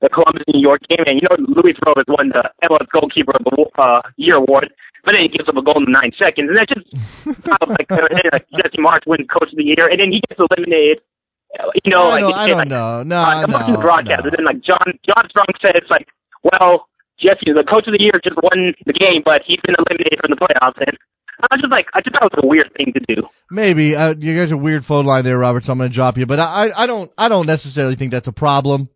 [0.00, 3.44] the Columbus New York game and you know Luis Robles won the MLS goalkeeper of
[3.44, 4.72] the uh, year award
[5.04, 6.86] but then he gives up a goal in nine seconds, and that just
[7.68, 11.00] like, uh, like Jesse Marsch wins Coach of the Year, and then he gets eliminated.
[11.84, 13.02] You know, I like don't, I don't like, know.
[13.02, 14.28] No, uh, I'm watching the broadcast, no.
[14.28, 16.06] and then like John John Strong says like,
[16.44, 16.86] well,
[17.18, 20.30] Jesse, the Coach of the Year just won the game, but he's been eliminated from
[20.30, 20.96] the playoffs, and
[21.40, 23.22] I was just like, I just thought it was a weird thing to do.
[23.50, 25.64] Maybe uh, you guys a weird phone line there, Robert.
[25.64, 28.28] So I'm going to drop you, but I, I don't, I don't necessarily think that's
[28.28, 28.90] a problem.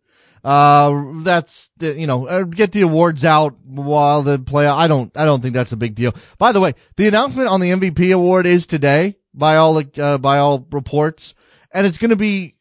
[0.45, 4.67] Uh, that's the, you know, uh, get the awards out while the play.
[4.67, 6.13] I don't, I don't think that's a big deal.
[6.37, 10.37] By the way, the announcement on the MVP award is today by all, uh, by
[10.37, 11.33] all reports,
[11.71, 12.57] and it's going to be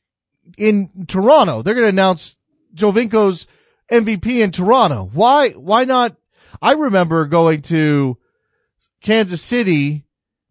[0.56, 1.60] in Toronto.
[1.60, 2.38] They're going to announce
[2.74, 3.46] Giovinco's
[3.92, 5.10] MVP in Toronto.
[5.12, 6.16] Why, why not?
[6.62, 8.16] I remember going to
[9.02, 10.06] Kansas City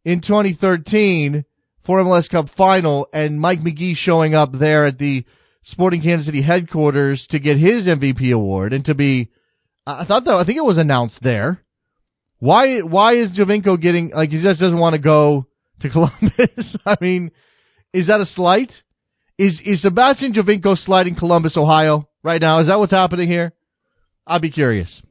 [0.05, 1.45] in 2013
[1.81, 5.25] for MLS Cup final and Mike Magee showing up there at the
[5.63, 9.29] Sporting Kansas City headquarters to get his MVP award and to be,
[9.87, 11.63] I thought that, I think it was announced there.
[12.39, 15.47] Why, why is Giovinco getting, like, he just doesn't want to go
[15.79, 16.75] to Columbus?
[16.85, 17.31] I mean,
[17.93, 18.83] is that a slight?
[19.37, 22.59] Is, is Sebastian Giovinco sliding Columbus, Ohio right now?
[22.59, 23.53] Is that what's happening here?
[24.27, 25.01] I'd be curious.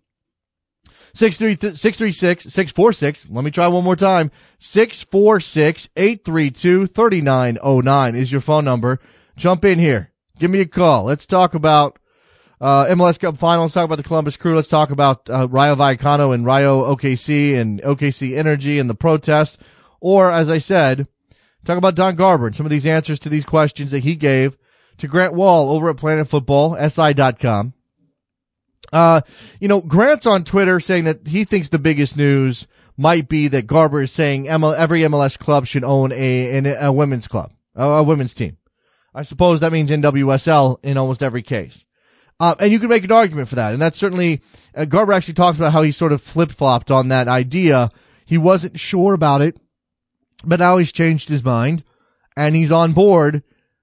[1.15, 3.27] 636, 646.
[3.31, 4.31] Let me try one more time.
[4.61, 9.01] 646 832 3909 is your phone number.
[9.37, 10.12] Jump in here.
[10.43, 11.05] Give me a call.
[11.05, 12.01] Let's talk about
[12.61, 13.63] uh, MLS Cup final.
[13.63, 14.57] Let's talk about the Columbus Crew.
[14.57, 19.57] Let's talk about uh, Rayo Vallecano and Rayo OKC and OKC Energy and the protests.
[20.01, 21.07] Or, as I said,
[21.65, 24.59] talk about Don Garber and some of these answers to these questions that he gave
[24.99, 26.75] to Grant Wahl over at Planet Football.
[28.93, 29.21] Uh,
[29.61, 32.67] you know, Grant's on Twitter saying that he thinks the biggest news
[32.97, 37.29] might be that Garber is saying ML, every MLS club should own a, a, women's
[37.29, 38.57] club, a women's team.
[39.15, 41.85] I suppose that means NWSL in almost every case.
[42.41, 43.73] Uh, and you can make an argument for that.
[43.73, 44.41] And that's certainly,
[44.75, 47.91] uh, Garber actually talks about how he sort of flip flopped on that idea.
[48.25, 49.61] He wasn't sure about it,
[50.45, 51.85] but now he's changed his mind
[52.37, 53.43] and he's on board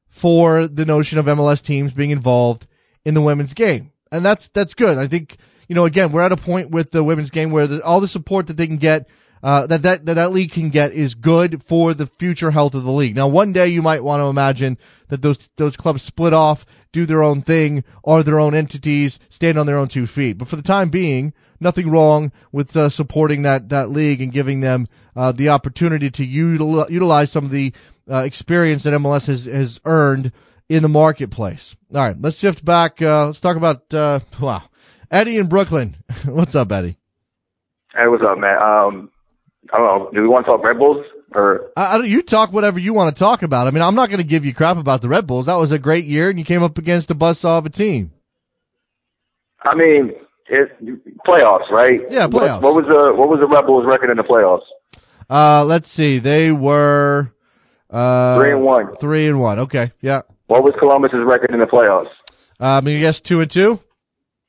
[0.10, 2.68] for the notion of MLS teams being involved
[3.06, 3.92] in the women's game.
[4.12, 4.98] And that's, that's good.
[4.98, 7.84] I think, you know, again, we're at a point with the women's game where the,
[7.84, 9.08] all the support that they can get
[9.42, 12.84] uh, that, that, that that league can get is good for the future health of
[12.84, 13.16] the league.
[13.16, 14.78] Now, one day you might want to imagine
[15.08, 19.58] that those, those clubs split off, do their own thing, are their own entities, stand
[19.58, 20.38] on their own two feet.
[20.38, 24.62] But for the time being, nothing wrong with uh, supporting that, that league and giving
[24.62, 27.74] them, uh, the opportunity to util- utilize some of the,
[28.10, 30.32] uh, experience that MLS has, has earned
[30.68, 31.76] in the marketplace.
[31.94, 33.02] All right, let's shift back.
[33.02, 34.64] Uh, let's talk about, uh, wow.
[35.12, 35.96] Eddie in Brooklyn.
[36.26, 36.98] What's up, Eddie?
[37.96, 38.62] Hey, what's up, man?
[38.62, 39.10] Um,
[39.74, 40.10] I don't know.
[40.14, 41.70] Do we want to talk Red Bulls or?
[41.76, 43.68] I, I, you talk whatever you want to talk about.
[43.68, 45.46] I mean, I'm not going to give you crap about the Red Bulls.
[45.48, 48.12] That was a great year, and you came up against a buzzsaw of a team.
[49.64, 50.14] I mean,
[50.48, 50.70] it
[51.28, 52.00] playoffs, right?
[52.10, 52.62] Yeah, What- playoffs.
[52.62, 54.64] What, was the what was the Red Bulls record in the playoffs?
[55.30, 56.18] Uh, let's see.
[56.18, 57.32] They were
[57.90, 58.96] uh, Three and one.
[58.96, 59.60] Three and one.
[59.60, 60.22] Okay, yeah.
[60.48, 62.10] What was Columbus's record in the playoffs?
[62.60, 63.80] Um, I mean, you guess two and two.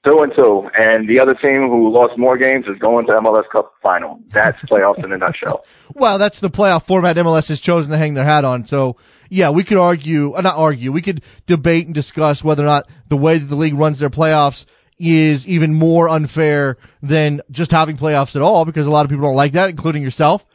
[0.03, 3.46] Two and two, and the other team who lost more games is going to MLS
[3.53, 4.18] Cup final.
[4.28, 5.64] That's playoffs in a nutshell.
[5.92, 8.64] Well, that's the playoff format MLS has chosen to hang their hat on.
[8.64, 8.96] So,
[9.28, 12.88] yeah, we could argue, uh, not argue, we could debate and discuss whether or not
[13.09, 14.66] the way that the league runs their playoffs
[15.01, 19.24] is even more unfair than just having playoffs at all because a lot of people
[19.24, 20.46] don't like that, including yourself.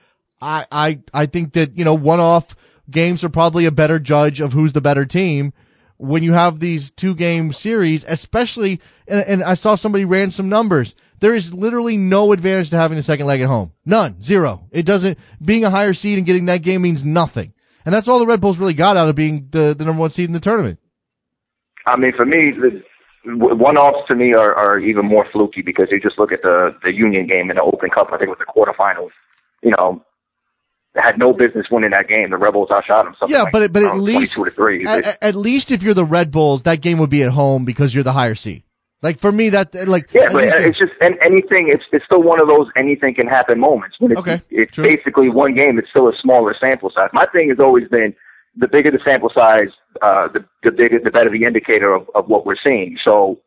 [0.41, 2.55] I, I, I think that, you know, one off
[2.89, 5.51] games are probably a better judge of who's the better team
[5.97, 10.49] when you have these two game series, especially, and, and I saw somebody ran some
[10.49, 10.95] numbers.
[11.19, 13.71] There is literally no advantage to having the second leg at home.
[13.85, 14.21] None.
[14.21, 14.67] Zero.
[14.71, 17.53] It doesn't, being a higher seed and getting that game means nothing.
[17.85, 20.09] And that's all the Red Bulls really got out of being the, the number one
[20.09, 20.79] seed in the tournament.
[21.85, 22.81] I mean, for me, the
[23.25, 26.75] one offs to me are, are even more fluky because you just look at the
[26.83, 28.07] the Union game in the Open Cup.
[28.11, 29.11] I think it was the quarterfinals.
[29.61, 30.03] You know,
[30.95, 32.29] had no business winning that game.
[32.29, 33.15] The Rebels outshot them.
[33.27, 34.85] Yeah, like, but but at least 22 to three.
[34.85, 37.93] At, at, least if you're the Red Bulls, that game would be at home because
[37.93, 38.63] you're the higher seed.
[39.01, 41.67] Like for me, that like yeah, but it's just and anything.
[41.67, 43.97] It's it's still one of those anything can happen moments.
[43.99, 44.83] When it's, okay, it's true.
[44.83, 45.77] basically one game.
[45.77, 47.09] It's still a smaller sample size.
[47.13, 48.15] My thing has always been
[48.57, 49.67] the bigger the sample size,
[50.01, 52.97] uh, the the bigger the better the indicator of, of what we're seeing.
[53.03, 53.39] So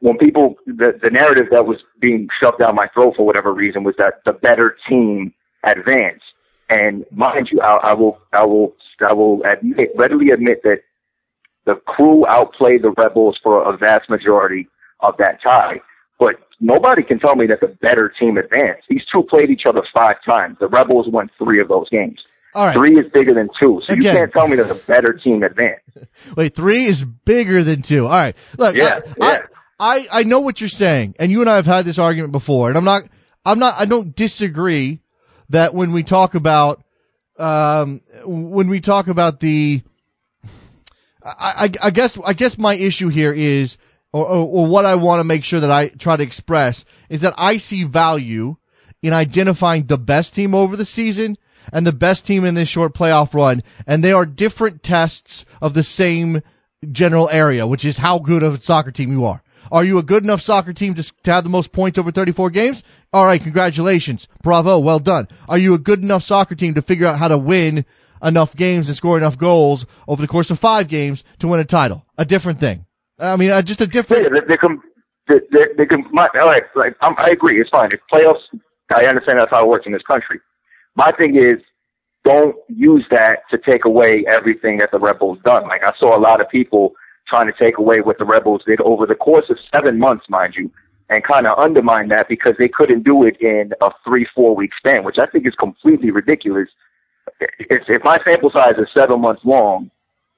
[0.00, 3.84] when people the the narrative that was being shoved down my throat for whatever reason
[3.84, 5.32] was that the better team
[5.64, 6.24] advanced.
[6.68, 10.82] And mind you, I, I will I will I will admit, readily admit that
[11.64, 14.68] the crew outplayed the rebels for a vast majority
[15.00, 15.80] of that tie.
[16.18, 18.84] But nobody can tell me that the better team advanced.
[18.88, 20.56] These two played each other five times.
[20.58, 22.20] The rebels won three of those games.
[22.54, 22.74] All right.
[22.74, 24.02] Three is bigger than two, so Again.
[24.02, 25.84] you can't tell me that the better team advanced.
[26.36, 28.04] Wait, three is bigger than two.
[28.06, 28.34] All right.
[28.56, 29.40] Look, Yeah, I, yeah.
[29.78, 32.32] I, I, I know what you're saying, and you and I have had this argument
[32.32, 33.02] before, and I'm not,
[33.44, 35.00] I'm not, I don't disagree
[35.50, 36.82] that when we talk about,
[37.38, 39.82] um, when we talk about the,
[41.24, 43.78] I, I, I guess, I guess my issue here is,
[44.12, 47.20] or, or, or what I want to make sure that I try to express is
[47.20, 48.56] that I see value
[49.02, 51.36] in identifying the best team over the season
[51.72, 53.62] and the best team in this short playoff run.
[53.86, 56.42] And they are different tests of the same
[56.90, 59.42] general area, which is how good of a soccer team you are.
[59.70, 62.50] Are you a good enough soccer team to, to have the most points over 34
[62.50, 62.82] games?
[63.12, 63.40] All right.
[63.40, 64.28] Congratulations.
[64.42, 64.78] Bravo.
[64.78, 65.28] Well done.
[65.48, 67.84] Are you a good enough soccer team to figure out how to win
[68.22, 71.64] enough games and score enough goals over the course of five games to win a
[71.64, 72.04] title?
[72.16, 72.86] A different thing.
[73.18, 74.24] I mean, uh, just a different.
[74.24, 74.80] Yeah, they, they can,
[75.28, 77.90] they, they, they can, my, all right, like, I'm, I agree, it's fine.
[77.92, 78.42] If playoffs,
[78.90, 80.40] I understand that's how it works in this country.
[80.94, 81.62] My thing is,
[82.24, 85.64] don't use that to take away everything that the Rebels done.
[85.64, 86.92] Like, I saw a lot of people
[87.28, 90.54] trying to take away what the Rebels did over the course of seven months, mind
[90.56, 90.70] you,
[91.08, 94.70] and kind of undermine that because they couldn't do it in a three, four week
[94.76, 96.68] span, which I think is completely ridiculous.
[97.40, 99.90] If, if my sample size is seven months long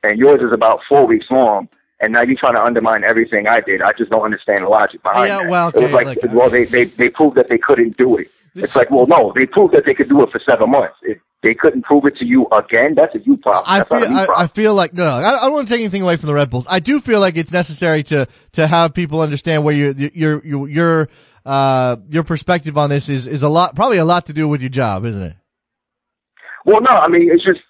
[0.03, 1.69] and yours is about four weeks long,
[2.01, 3.83] and now you're trying to undermine everything I did.
[3.83, 5.51] I just don't understand the logic behind Yeah, that.
[5.51, 7.97] well, it was okay, like, look, well, uh, they, they they proved that they couldn't
[7.99, 8.29] do it.
[8.55, 10.97] It's like, well, no, they proved that they could do it for seven months.
[11.03, 13.65] If they couldn't prove it to you again, that's a you problem.
[13.67, 14.45] I That's feel, not a me I, problem.
[14.45, 16.35] I feel like no, no I, I don't want to take anything away from the
[16.35, 16.67] Red Bulls.
[16.69, 20.69] I do feel like it's necessary to to have people understand where your your your
[20.69, 21.09] your
[21.47, 24.61] uh your perspective on this is is a lot probably a lot to do with
[24.61, 25.37] your job, isn't it?
[26.67, 27.61] well, no, I mean, it's just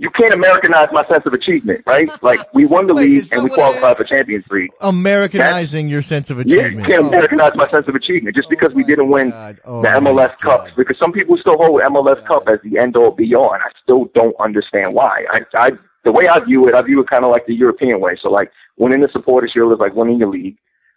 [0.00, 2.08] you can't Americanize my sense of achievement, right?
[2.22, 3.96] Like we won the Wait, league and we qualified is?
[3.98, 4.70] for Champions League.
[4.80, 6.86] Americanizing your sense of Yeah, achievement.
[6.88, 9.32] you can't Oh, Americanize my sense of achievement just because we didn't win
[9.64, 10.66] Oh, the MLS Cup.
[10.76, 13.68] Because some people still hold MLS Cup as the end all be all, and I
[13.82, 15.24] still don't understand why.
[15.30, 15.70] I, I,
[16.04, 18.16] the way I view it, I view it kind of like the European way.
[18.22, 20.56] So like winning the Supporters Shield is like winning your league.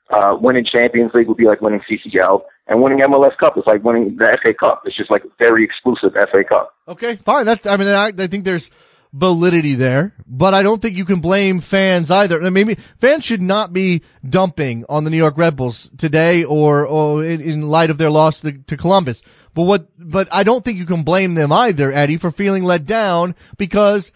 [0.09, 3.81] Uh, winning Champions League would be like winning CCL, and winning MLS Cup is like
[3.83, 4.81] winning the FA Cup.
[4.85, 6.73] It's just like a very exclusive FA Cup.
[6.87, 7.45] Okay, fine.
[7.45, 8.69] That's I mean I, I think there's
[9.13, 12.39] validity there, but I don't think you can blame fans either.
[12.49, 17.23] Maybe fans should not be dumping on the New York Red Bulls today or or
[17.23, 19.21] in, in light of their loss to, to Columbus.
[19.53, 22.85] But what but I don't think you can blame them either, Eddie, for feeling let
[22.85, 24.11] down because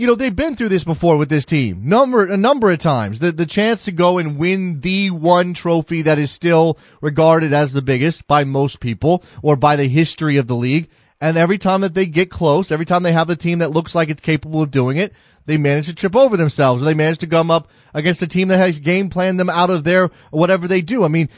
[0.00, 1.82] you know, they've been through this before with this team.
[1.84, 3.18] Number, a number of times.
[3.18, 7.74] The, the chance to go and win the one trophy that is still regarded as
[7.74, 10.88] the biggest by most people or by the history of the league.
[11.20, 13.94] And every time that they get close, every time they have a team that looks
[13.94, 15.12] like it's capable of doing it,
[15.46, 18.48] they manage to trip over themselves or they manage to gum up against a team
[18.48, 21.04] that has game planned them out of their, whatever they do.
[21.04, 21.28] I mean,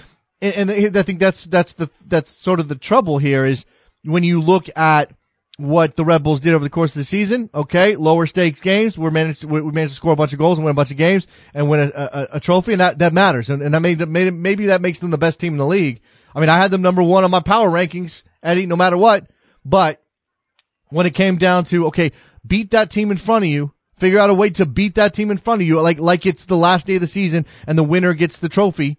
[0.40, 3.64] and, I think that's, that's the, that's sort of the trouble here is
[4.04, 5.12] when you look at,
[5.58, 7.50] what the Red Bulls did over the course of the season.
[7.54, 8.96] Okay, lower stakes games.
[8.96, 10.96] We managed we managed to score a bunch of goals and win a bunch of
[10.96, 13.50] games and win a, a, a trophy, and that that matters.
[13.50, 16.00] And, and that made, made maybe that makes them the best team in the league.
[16.34, 19.26] I mean, I had them number one on my power rankings, Eddie, no matter what.
[19.64, 20.02] But
[20.88, 22.12] when it came down to okay,
[22.46, 23.72] beat that team in front of you.
[23.96, 26.46] Figure out a way to beat that team in front of you, like like it's
[26.46, 28.98] the last day of the season and the winner gets the trophy.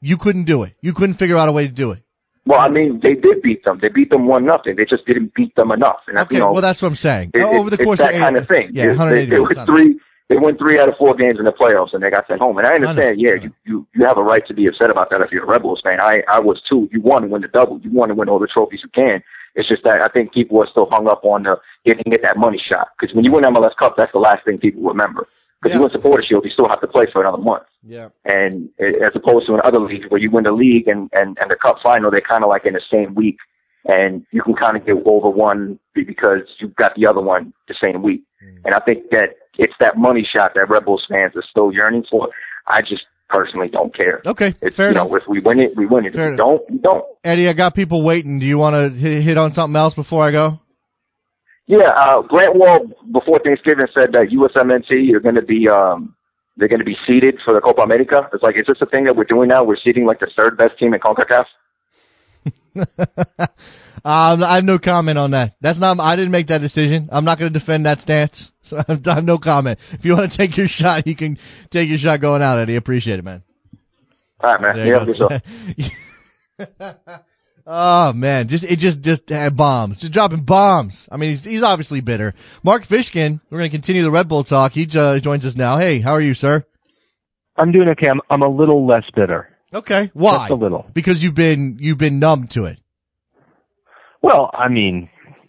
[0.00, 0.72] You couldn't do it.
[0.80, 2.02] You couldn't figure out a way to do it.
[2.46, 3.78] Well, I mean, they did beat them.
[3.80, 4.74] They beat them one nothing.
[4.74, 6.00] They just didn't beat them enough.
[6.08, 7.30] And Okay, you know, well that's what I'm saying.
[7.32, 8.70] it- Over the it's course that of kind of thing.
[8.72, 9.56] yeah, It- 180 it, it minutes.
[9.56, 10.00] was three.
[10.30, 12.58] They win three out of four games in the playoffs and they got sent home.
[12.58, 15.20] And I understand, yeah, you, you you have a right to be upset about that
[15.20, 16.00] if you're a Rebels fan.
[16.00, 16.88] I I was too.
[16.92, 17.78] You want to win the double.
[17.82, 19.22] You want to win all the trophies you can.
[19.54, 22.36] It's just that I think people are still hung up on the getting get that
[22.36, 22.88] money shot.
[22.98, 25.26] Because when you win MLS Cup, that's the last thing people remember.
[25.60, 25.76] Because Yeah.
[25.76, 27.64] you win Supporter Shield, you still have to play for another month.
[27.86, 28.08] Yeah.
[28.24, 31.36] And uh, as opposed to in other leagues where you win the league and and
[31.40, 33.38] and the Cup final, they're kind of like in the same week,
[33.84, 37.74] and you can kind of get over one because you've got the other one the
[37.80, 38.22] same week.
[38.64, 42.28] And I think that it's that money shot that Rebels fans are still yearning for.
[42.68, 44.20] I just personally don't care.
[44.26, 45.08] Okay, It's, fair you enough.
[45.08, 46.14] know, if we win it, we win it.
[46.14, 47.04] Fair if we don't, we don't.
[47.24, 48.38] Eddie, I got people waiting.
[48.38, 50.60] Do you want to hit, hit on something else before I go?
[51.66, 52.80] Yeah, uh, Grant Wahl
[53.12, 56.16] before Thanksgiving said that USMNT are going to be um,
[56.56, 58.28] they're going to be seeded for the Copa America.
[58.34, 59.62] It's like, is this a thing that we're doing now?
[59.64, 61.44] We're seeding like the third best team in Concacaf.
[64.02, 65.56] Um, I have no comment on that.
[65.60, 66.00] That's not.
[66.00, 67.10] I didn't make that decision.
[67.12, 68.49] I'm not going to defend that stance.
[68.70, 69.78] So I have no comment.
[69.92, 71.38] If you want to take your shot, you can
[71.70, 72.76] take your shot going out, Eddie.
[72.76, 73.42] Appreciate it, man.
[74.40, 74.76] All right, man.
[74.76, 75.40] There Yeah,
[75.76, 75.90] you
[76.58, 77.20] good
[77.66, 81.08] oh man, just it just just had bombs, just dropping bombs.
[81.10, 82.34] I mean, he's he's obviously bitter.
[82.62, 84.72] Mark Fishkin, we're going to continue the Red Bull talk.
[84.72, 85.78] He uh, joins us now.
[85.78, 86.64] Hey, how are you, sir?
[87.56, 88.08] I'm doing okay.
[88.08, 89.48] I'm, I'm a little less bitter.
[89.72, 90.48] Okay, why?
[90.48, 90.86] Just a little.
[90.92, 92.78] Because you've been you've been numb to it.
[94.22, 95.08] Well, I mean,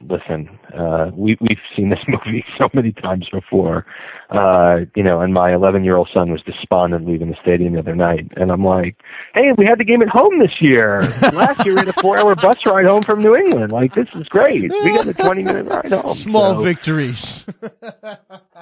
[0.10, 3.86] listen, uh, we, we've seen this movie so many times before,
[4.30, 7.80] uh, you know, and my 11 year old son was despondent leaving the stadium the
[7.80, 8.28] other night.
[8.38, 8.98] And I'm like,
[9.36, 11.02] hey, we had the game at home this year.
[11.34, 13.72] Last year we had a four hour bus ride home from New England.
[13.72, 14.64] Like, this is great.
[14.72, 16.10] We got a 20 minute ride home.
[16.10, 17.46] Small So- victories.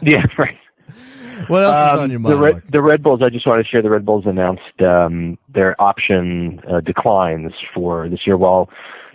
[0.02, 0.58] Yeah, right.
[1.48, 2.42] What else is Um, on your the mind?
[2.42, 3.22] Red, the Red Bulls.
[3.22, 3.82] I just want to share.
[3.82, 8.38] The Red Bulls announced um, their option uh, declines for this year.
[8.38, 8.70] While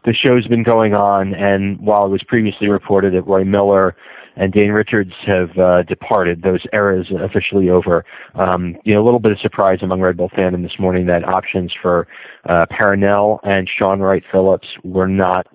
[0.05, 3.96] the show's been going on, and while it was previously reported that Roy Miller
[4.36, 8.05] and Dane Richards have uh, departed, those eras are officially over.
[8.34, 11.26] Um, you know, a little bit of surprise among Red Bull fandom this morning that
[11.26, 12.09] options for
[12.48, 15.46] uh, Perrinelle and Shaun Wright-Phillips were not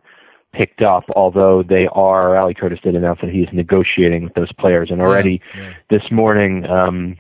[0.54, 4.52] picked up, although they are, Ali Curtis did announce that he is negotiating with those
[4.54, 4.90] players.
[4.90, 5.42] And already
[5.90, 7.18] this morning, um,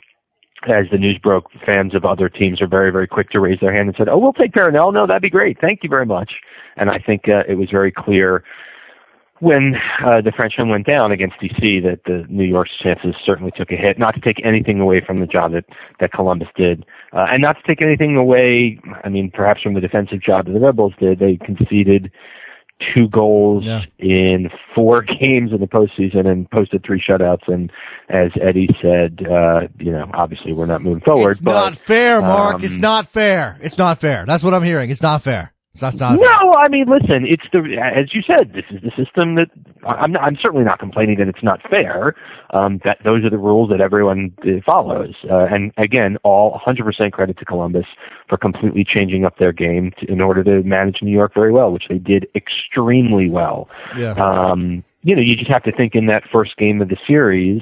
[0.67, 3.71] as the news broke, fans of other teams are very, very quick to raise their
[3.71, 4.93] hand and said, oh, we'll take Perrinelle.
[4.93, 5.59] No, that'd be great.
[5.61, 6.31] Thank you very much.
[6.79, 8.43] And I think uh, it was very clear
[9.41, 9.75] when
[10.05, 13.75] uh, the Frenchman went down against DC that the New York's chances certainly took a
[13.75, 13.97] hit.
[13.97, 15.65] Not to take anything away from the job that,
[16.01, 19.81] that Columbus did, uh, and not to take anything away, I mean, perhaps from the
[19.81, 21.19] defensive job that the Rebels did.
[21.19, 22.11] They conceded
[22.95, 23.81] two goals Yeah.
[23.97, 27.47] in four games in the postseason and posted three shutouts.
[27.47, 27.71] And
[28.09, 31.31] as Eddie said, uh, you know, obviously we're not moving forward.
[31.31, 32.55] It's but, not fair, Mark.
[32.55, 33.57] um, it's not fair.
[33.61, 34.25] It's not fair.
[34.25, 34.89] That's what I'm hearing.
[34.89, 35.53] It's not fair.
[35.81, 36.19] Not.
[36.19, 39.49] No, I mean, listen, it's the as you said, this is the system that
[39.87, 40.17] I'm.
[40.17, 42.15] I'm certainly not complaining that it's not fair.
[42.49, 47.11] Um, that those are the rules that everyone uh, follows, uh, and again, all 100%
[47.11, 47.85] credit to Columbus
[48.27, 51.71] for completely changing up their game to, in order to manage New York very well,
[51.71, 53.69] which they did extremely well.
[53.95, 54.13] Yeah.
[54.13, 57.61] Um, you know, you just have to think in that first game of the series,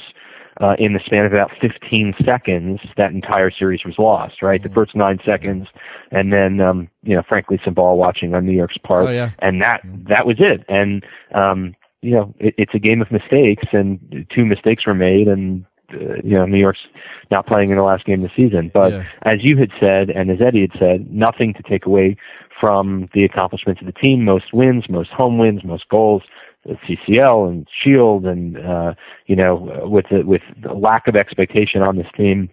[0.62, 4.60] uh, in the span of about 15 seconds, that entire series was lost, right?
[4.62, 4.70] Mm-hmm.
[4.70, 5.68] The first nine seconds,
[6.12, 9.32] and then, um, you know, frankly, some ball watching on New York's part, Oh, yeah.
[9.40, 10.64] and that that was it.
[10.68, 11.06] And
[11.36, 15.66] um, you know, it, it's a game of mistakes, and two mistakes were made, and
[15.94, 16.86] uh, you know, New York's
[17.32, 18.72] not playing in the last game of the season.
[18.74, 19.04] But Yeah.
[19.24, 22.18] as you had said, and as Eddie had said, nothing to take away
[22.60, 24.26] from the accomplishments of the team.
[24.26, 26.24] Most wins, most home wins, most goals.
[26.88, 28.94] CCL and Shield, and uh,
[29.26, 32.50] you know, with the, with the lack of expectation on this team,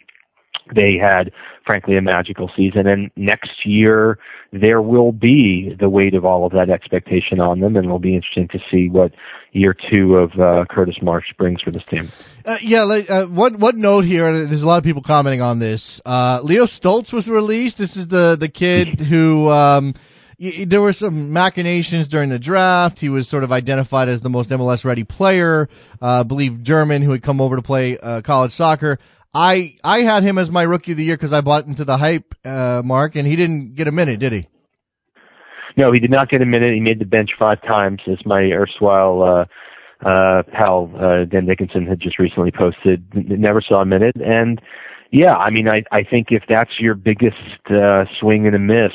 [0.75, 1.31] they had,
[1.67, 2.87] frankly, a magical season.
[2.87, 4.19] And next year,
[4.53, 8.15] there will be the weight of all of that expectation on them, and it'll be
[8.15, 9.13] interesting to see what
[9.53, 12.11] year two of uh, Curtis Marsch brings for this team.
[12.45, 15.43] Uh, yeah, like, uh, one one note here, and there's a lot of people commenting
[15.43, 16.01] on this.
[16.05, 17.79] Uh, Leo Stolz was released.
[17.79, 19.95] This is the the kid who um,
[20.67, 22.99] there were some machinations during the draft.
[22.99, 25.69] He was sort of identified as the most MLS ready player.
[26.03, 28.99] Uh, I believe German who had come over to play uh, college soccer.
[29.35, 31.97] I I had him as my rookie of the year because I bought into the
[31.97, 34.49] hype, uh, Mark, and he didn't get a minute, did he?
[35.77, 36.73] No, he did not get a minute.
[36.73, 41.87] He made the bench five times, as my erstwhile uh, uh, pal uh, Dan Dickinson
[41.87, 43.05] had just recently posted.
[43.15, 44.61] Never saw a minute, and
[45.11, 47.37] yeah, I mean, I I think if that's your biggest
[47.71, 48.93] uh, swing and a miss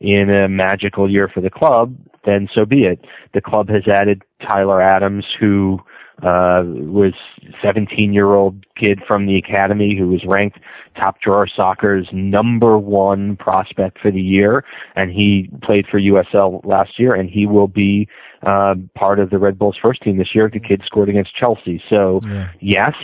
[0.00, 1.94] in a magical year for the club,
[2.24, 3.04] then so be it.
[3.34, 5.80] The club has added Tyler Adams, who
[6.22, 7.14] uh, was
[7.62, 10.58] 17 year old kid from the academy who was ranked
[10.94, 14.64] top drawer soccer's number one prospect for the year.
[14.96, 18.06] And he played for USL last year and he will be,
[18.42, 20.50] uh, part of the Red Bulls first team this year.
[20.52, 21.82] The kid scored against Chelsea.
[21.88, 22.20] So
[22.60, 22.94] yes,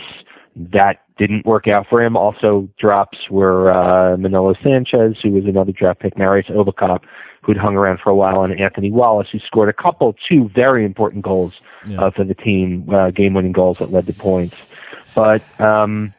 [0.57, 2.15] that didn't work out for him.
[2.17, 7.03] Also drops were uh, Manolo Sanchez, who was another draft pick, Marius Obekop,
[7.43, 10.83] who'd hung around for a while, and Anthony Wallace, who scored a couple, two very
[10.85, 12.01] important goals Yeah.
[12.01, 14.55] uh, for the team, uh, game-winning goals that led to points.
[15.15, 16.13] But um,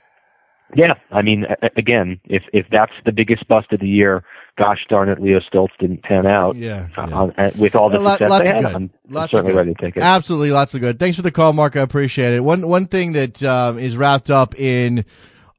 [0.74, 1.47] yeah, I mean,
[1.77, 4.23] again, if if that's the biggest bust of the year,
[4.59, 6.57] gosh darn it, Leo Stolz didn't pan out.
[6.57, 7.05] Yeah, yeah.
[7.05, 8.65] on- uh, with all the lot- success lots had.
[8.66, 10.03] I'm, Lots certainly ready to take it.
[10.03, 10.99] Absolutely, lots of good.
[10.99, 11.77] Thanks for the call, Mark.
[11.77, 12.40] I appreciate it.
[12.40, 15.07] One one thing that um, is wrapped up in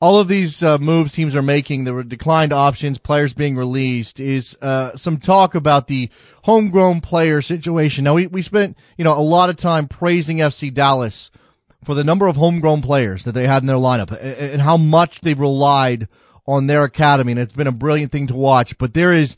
[0.01, 4.55] all of these uh, moves teams are making, the declined options, players being released, is
[4.61, 6.09] uh, some talk about the
[6.43, 8.03] homegrown player situation.
[8.03, 11.31] Now we we spent you know a lot of time praising FC Dallas
[11.83, 15.21] for the number of homegrown players that they had in their lineup and how much
[15.21, 16.07] they've relied
[16.45, 17.31] on their academy.
[17.31, 19.37] And it's been a brilliant thing to watch, but there is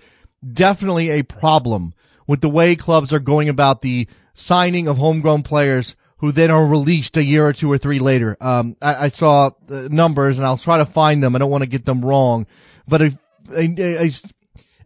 [0.53, 1.93] definitely a problem
[2.27, 6.65] with the way clubs are going about the signing of homegrown players who then are
[6.65, 8.37] released a year or two or three later.
[8.39, 11.35] Um, I, I saw the numbers and I'll try to find them.
[11.35, 12.45] I don't want to get them wrong,
[12.87, 13.17] but a,
[13.55, 14.11] a,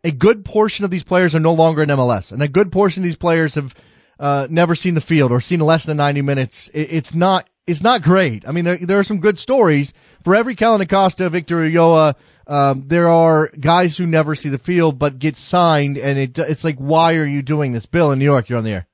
[0.04, 3.04] a good portion of these players are no longer in MLS and a good portion
[3.04, 3.76] of these players have,
[4.20, 6.70] uh, never seen the field or seen less than 90 minutes.
[6.74, 8.48] It, it's not, it's not great.
[8.48, 9.94] I mean, there, there are some good stories
[10.24, 12.16] for every Kellyn Acosta, Victor Ulloa,
[12.48, 16.64] um, there are guys who never see the field but get signed, and it, it's
[16.64, 17.86] like, why are you doing this?
[17.86, 18.88] Bill in New York, you're on the air.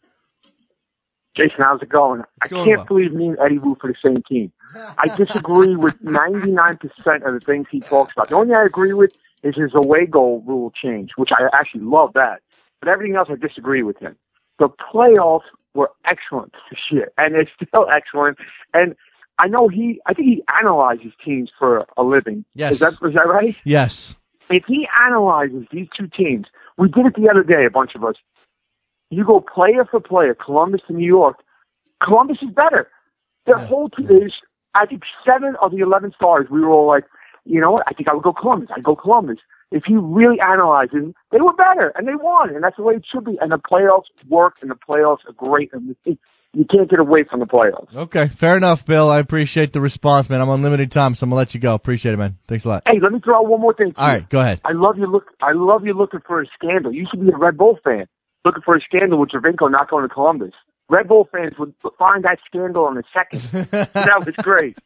[1.36, 2.24] Jason, how's it going?
[2.42, 2.86] I going can't well.
[2.86, 4.52] believe me and Eddie root for the same team.
[4.76, 6.80] I disagree with 99%
[7.28, 8.30] of the things he talks about.
[8.30, 9.12] The only thing I agree with
[9.44, 12.42] is his away goal rule change, which I actually love that.
[12.80, 14.16] But everything else I disagree with him.
[14.62, 18.38] The playoffs were excellent this year, and they're still excellent.
[18.76, 18.96] And
[19.40, 22.46] I know he, I think he analyzes teams for a living.
[22.54, 22.74] Yes.
[22.74, 23.56] Is that, is that right?
[23.64, 24.16] Yes.
[24.52, 26.46] if he analyzes these two teams,
[26.78, 28.16] we did it the other day, a bunch of us.
[29.10, 31.38] You go player for player, Columbus to New York.
[32.04, 32.88] Columbus is better.
[33.48, 34.34] Their whole team is,
[34.76, 37.06] I think, seven of the 11 stars, we were all like,
[37.46, 37.84] you know what?
[37.88, 38.70] I think I would go Columbus.
[38.76, 39.38] I'd go Columbus.
[39.72, 42.96] If you really analyze it, they were better and they won, and that's the way
[42.96, 43.38] it should be.
[43.40, 47.40] And the playoffs work, and the playoffs are great, and you can't get away from
[47.40, 47.96] the playoffs.
[47.96, 49.10] Okay, fair enough, Bill.
[49.10, 50.42] I appreciate the response, man.
[50.42, 51.74] I'm on limited time, so I'm gonna let you go.
[51.74, 52.38] Appreciate it, man.
[52.48, 52.84] Thanks a lot.
[52.86, 53.94] Hey, let me throw out one more thing.
[53.96, 54.60] All right, go ahead.
[54.66, 55.28] I love you look.
[55.42, 56.92] I love you looking for a scandal.
[56.94, 58.08] You should be a Red Bull fan,
[58.44, 60.52] looking for a scandal with Giovinco not going to Columbus.
[60.92, 63.42] Red Bull fans would find that scandal in a second.
[63.72, 64.78] that was great.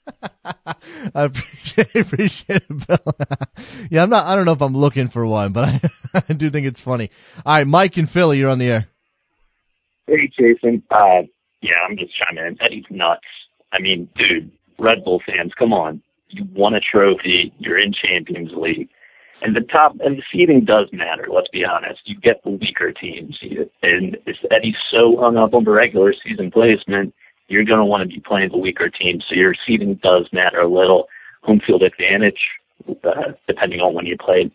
[1.16, 3.16] I appreciate, appreciate it, Bill.
[3.90, 4.28] yeah, I'm not.
[4.28, 5.82] I don't know if I'm looking for one, but I,
[6.30, 7.10] I do think it's funny.
[7.44, 8.88] All right, Mike and Philly, you're on the air.
[10.06, 10.84] Hey, Jason.
[10.92, 11.24] Uh,
[11.64, 12.62] yeah, I'm just chiming in.
[12.62, 13.26] Eddie's nuts.
[13.74, 16.04] I mean, dude, Red Bull fans, come on.
[16.30, 17.52] You won a trophy.
[17.58, 18.90] You're in Champions League.
[19.46, 22.00] And the top, and the seeding does matter, let's be honest.
[22.06, 23.38] You get the weaker teams.
[23.84, 27.14] And if Eddie's so hung up on the regular season placement,
[27.48, 29.24] you're going to want to be playing the weaker teams.
[29.30, 31.08] So your seeding does matter a little.
[31.44, 32.40] Home field advantage,
[33.04, 34.52] uh, depending on when you played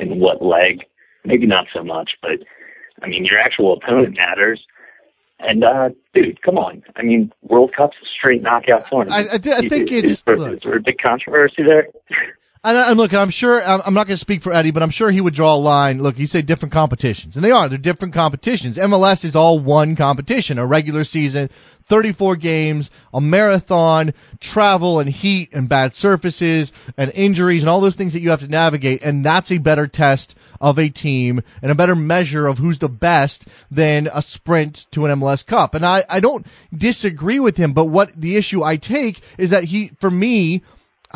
[0.00, 0.80] in what leg.
[1.26, 2.38] Maybe not so much, but
[3.02, 4.64] I mean, your actual opponent matters.
[5.40, 6.82] And uh, dude, come on!
[6.96, 9.30] I mean, World Cup's a straight knockout tournament.
[9.30, 10.54] I- I I think it's- is, look.
[10.54, 11.88] is there a big controversy there?
[12.66, 14.82] And, and look, I'm sure I'm sure I'm not going to speak for Eddie, but
[14.82, 16.02] I'm sure he would draw a line.
[16.02, 17.68] Look, you say different competitions, and they are.
[17.68, 18.76] They're different competitions.
[18.76, 21.48] MLS is all one competition: a regular season,
[21.84, 27.94] 34 games, a marathon, travel and heat and bad surfaces and injuries and all those
[27.94, 29.00] things that you have to navigate.
[29.00, 32.88] And that's a better test of a team and a better measure of who's the
[32.88, 35.76] best than a sprint to an MLS Cup.
[35.76, 36.44] And I I don't
[36.76, 40.62] disagree with him, but what the issue I take is that he, for me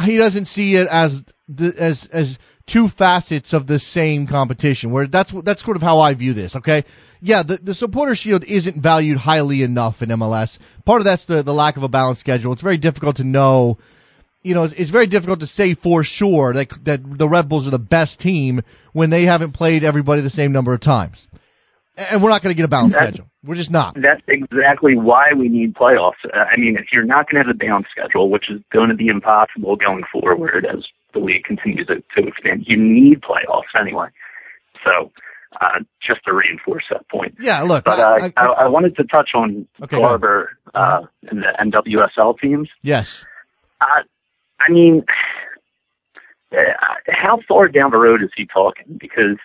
[0.04, 1.24] he doesn't see it as
[1.56, 4.90] the, as as two facets of the same competition.
[4.90, 6.56] Where that's that's sort of how I view this.
[6.56, 6.84] Okay,
[7.20, 10.58] yeah, the the supporter shield isn't valued highly enough in MLS.
[10.84, 12.52] Part of that's the the lack of a balanced schedule.
[12.52, 13.78] It's very difficult to know.
[14.42, 17.66] You know, it's, it's very difficult to say for sure that that the Red Bulls
[17.66, 18.62] are the best team
[18.92, 21.28] when they haven't played everybody the same number of times.
[21.96, 23.26] And we're not going to get a balanced That's- schedule.
[23.42, 23.94] We're just not.
[23.94, 26.22] That's exactly why we need playoffs.
[26.26, 28.90] Uh, I mean, if you're not going to have a balanced schedule, which is going
[28.90, 33.78] to be impossible going forward as the league continues to, to expand, you need playoffs
[33.78, 34.08] anyway.
[34.84, 35.10] So,
[35.60, 37.34] uh, just to reinforce that point.
[37.40, 39.98] Yeah, look, But I- uh, I, I, wanted to touch on Okay.
[39.98, 42.68] Garber uh, and the NWSL teams.
[42.82, 43.24] Yes.
[43.80, 44.02] Uh,
[44.60, 45.04] I mean,
[46.52, 46.56] uh,
[47.08, 48.98] how far down the road is he talking?
[48.98, 49.38] Because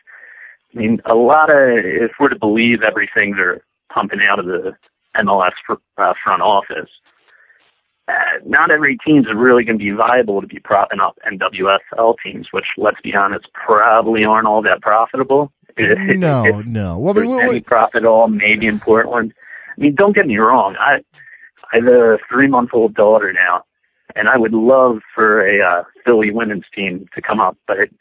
[0.75, 3.61] I mean, a lot of if we're to believe everything they're
[3.93, 4.75] pumping out of the
[5.17, 6.89] MLS fr- uh, front office,
[8.07, 8.13] uh,
[8.45, 12.65] not every team's really going to be viable to be propping up NWSL teams, which,
[12.77, 15.51] let's be honest, probably aren't all that profitable.
[15.77, 16.97] No, no.
[16.97, 19.33] Well, There's mean, any profit at all, maybe in Portland.
[19.77, 20.77] I mean, don't get me wrong.
[20.79, 21.03] I
[21.73, 23.65] I have a three month old daughter now,
[24.15, 27.57] and I would love for a uh, Philly women's team to come up.
[27.67, 27.95] But it,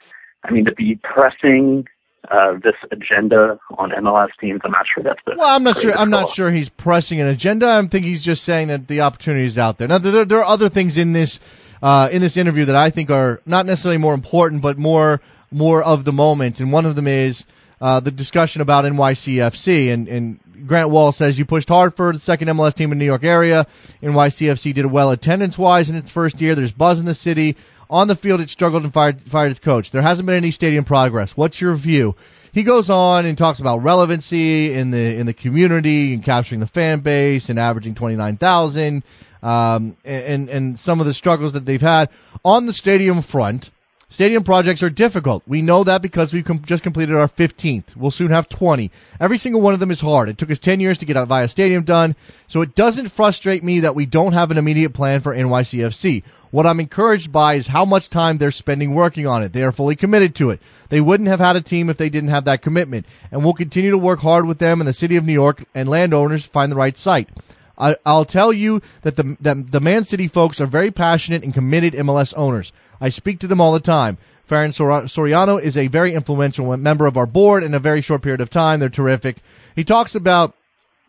[0.44, 1.89] I mean, to be pressing
[2.31, 5.35] uh, this agenda on MLS teams, I'm not sure that's the.
[5.37, 5.97] Well, I'm not sure.
[5.97, 7.69] I'm not sure he's pressing an agenda.
[7.69, 9.89] I think he's just saying that the opportunity is out there.
[9.89, 11.41] Now, there, there are other things in this
[11.83, 15.21] uh, in this interview that I think are not necessarily more important, but more
[15.51, 16.61] more of the moment.
[16.61, 17.45] And one of them is
[17.81, 19.93] uh, the discussion about NYCFC.
[19.93, 23.05] And, and Grant Wahl says you pushed hard for the second MLS team in the
[23.05, 23.67] New York area.
[24.03, 26.55] NYCFC did well attendance wise in its first year.
[26.55, 27.57] There's buzz in the city.
[27.95, 29.93] On the field, it struggled and fired, fired its coach.
[29.93, 31.37] There hasn't been any stadium progress.
[31.37, 32.16] What's your view?
[32.53, 36.66] He goes on and talks about relevancy in the in the community and capturing the
[36.66, 39.05] fan base and averaging twenty nine thousand,
[39.45, 42.11] um, and and some of the struggles that they've had
[42.45, 43.71] on the stadium front.
[44.09, 45.43] Stadium projects are difficult.
[45.47, 47.97] We know that because we've com- just completed our 15th.
[47.97, 48.90] We'll soon have 20.
[49.18, 50.28] Every single one of them is hard.
[50.28, 52.14] It took us 10 years to get Via Stadium done,
[52.47, 56.22] so it doesn't frustrate me that we don't have an immediate plan for NYCFC.
[56.51, 59.52] What I'm encouraged by is how much time they're spending working on it.
[59.52, 60.60] They are fully committed to it.
[60.89, 63.90] They wouldn't have had a team if they didn't have that commitment, and we'll continue
[63.90, 66.70] to work hard with them and the city of New York and landowners to find
[66.70, 67.28] the right site.
[67.76, 71.52] I, I'll tell you that the that the Man City folks are very passionate and
[71.52, 72.72] committed MLS owners.
[73.01, 74.19] I speak to them all the time.
[74.49, 78.23] Ferran Sor- Soriano is a very influential member of our board in a very short
[78.23, 78.81] period of time.
[78.81, 79.39] They're terrific.
[79.75, 80.55] He talks about,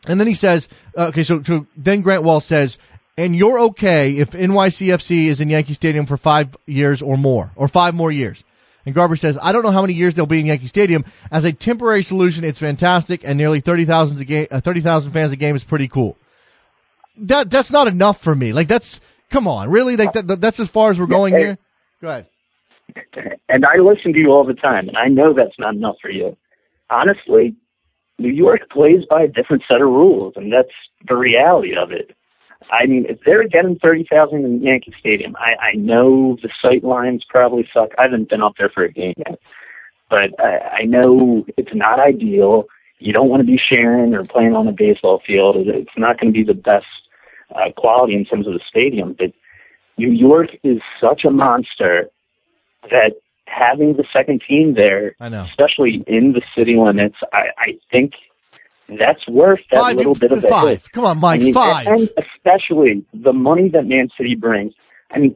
[0.07, 0.68] and then he says,
[0.98, 2.78] uh, okay, so, so then Grant Wahl says,
[3.18, 7.68] and you're okay if NYCFC is in Yankee Stadium for five years or more, or
[7.68, 8.44] five more years.
[8.86, 11.06] And Garber says, I don't know how many years they'll be in Yankee Stadium.
[11.32, 15.36] As a temporary solution, it's fantastic, and nearly 30,000 a game, uh, 30,000 fans a
[15.36, 16.18] game is pretty cool.
[17.18, 18.52] That that's not enough for me.
[18.52, 18.99] Like that's
[19.30, 19.95] come on, really?
[19.95, 21.40] Like that, that's as far as we're going hey.
[21.40, 21.57] here.
[22.06, 22.27] Go ahead.
[23.49, 26.10] And I listen to you all the time, and I know that's not enough for
[26.10, 26.38] you.
[26.90, 27.56] Honestly,
[28.19, 30.69] New York plays by a different set of rules, and that's
[31.07, 32.15] the reality of it.
[32.72, 37.23] I mean, if they're getting 30,000 in Yankee Stadium, I, I know the sight lines
[37.27, 37.90] probably suck.
[37.98, 39.40] I haven't been up there for a game yet,
[40.10, 42.65] but I, I know it's not ideal.
[42.99, 45.57] You don't want to be sharing or playing on a baseball field.
[45.57, 46.86] It's not going to be the best
[47.53, 49.32] uh, quality in terms of the stadium, but
[49.97, 52.09] New York is such a monster
[52.91, 53.13] that
[53.47, 55.45] having the second team there, I know.
[55.49, 58.13] especially in the city limits, I, I think
[58.99, 60.81] that's worth that Five- little bit of five.
[60.84, 60.91] hit.
[60.91, 61.88] Come on, Mike, I mean, five.
[61.88, 64.73] And especially the money that Man City brings.
[65.11, 65.35] I mean,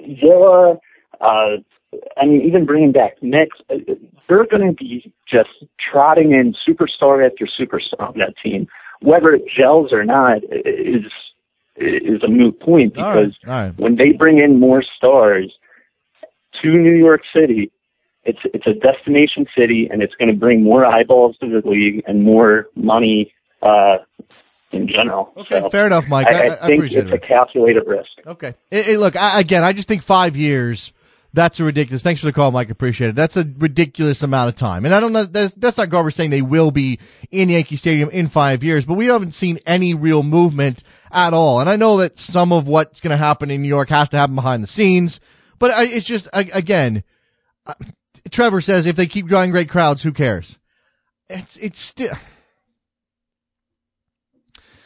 [0.00, 0.78] Villa,
[1.20, 1.56] uh,
[2.16, 3.76] I mean, even bringing back Mix, uh,
[4.28, 5.50] they're going to be just
[5.90, 8.66] trotting in superstar after superstar on that team.
[9.02, 11.04] Whether it gels or not is
[11.78, 13.78] is a moot point because all right.
[13.78, 15.52] when they bring in more stars
[16.62, 17.70] to New York City,
[18.24, 22.02] it's it's a destination city and it's going to bring more eyeballs to the league
[22.06, 23.32] and more money
[23.62, 23.98] uh,
[24.72, 25.32] in general.
[25.36, 26.26] Okay, So fair enough, Mike.
[26.26, 27.22] I, I- I, I think appreciate it's it.
[27.22, 28.10] a calculated risk.
[28.26, 28.54] Okay.
[28.70, 30.92] Hey, hey, look, I, again, I just think five years.
[31.36, 32.02] That's a ridiculous.
[32.02, 32.70] Thanks for the call, Mike.
[32.70, 33.14] Appreciate it.
[33.14, 34.86] That's a ridiculous amount of time.
[34.86, 35.24] And I don't know.
[35.24, 36.98] That's, that's not Garber saying they will be
[37.30, 40.82] in Yankee Stadium in five years, but we haven't seen any real movement
[41.12, 41.60] at all.
[41.60, 44.16] And I know that some of what's going to happen in New York has to
[44.16, 45.20] happen behind the scenes,
[45.58, 47.04] but I, it's just I, again.
[47.66, 47.74] uh,
[48.30, 50.58] Trevor says if they keep drawing great crowds, who cares?
[51.28, 52.16] It's it's still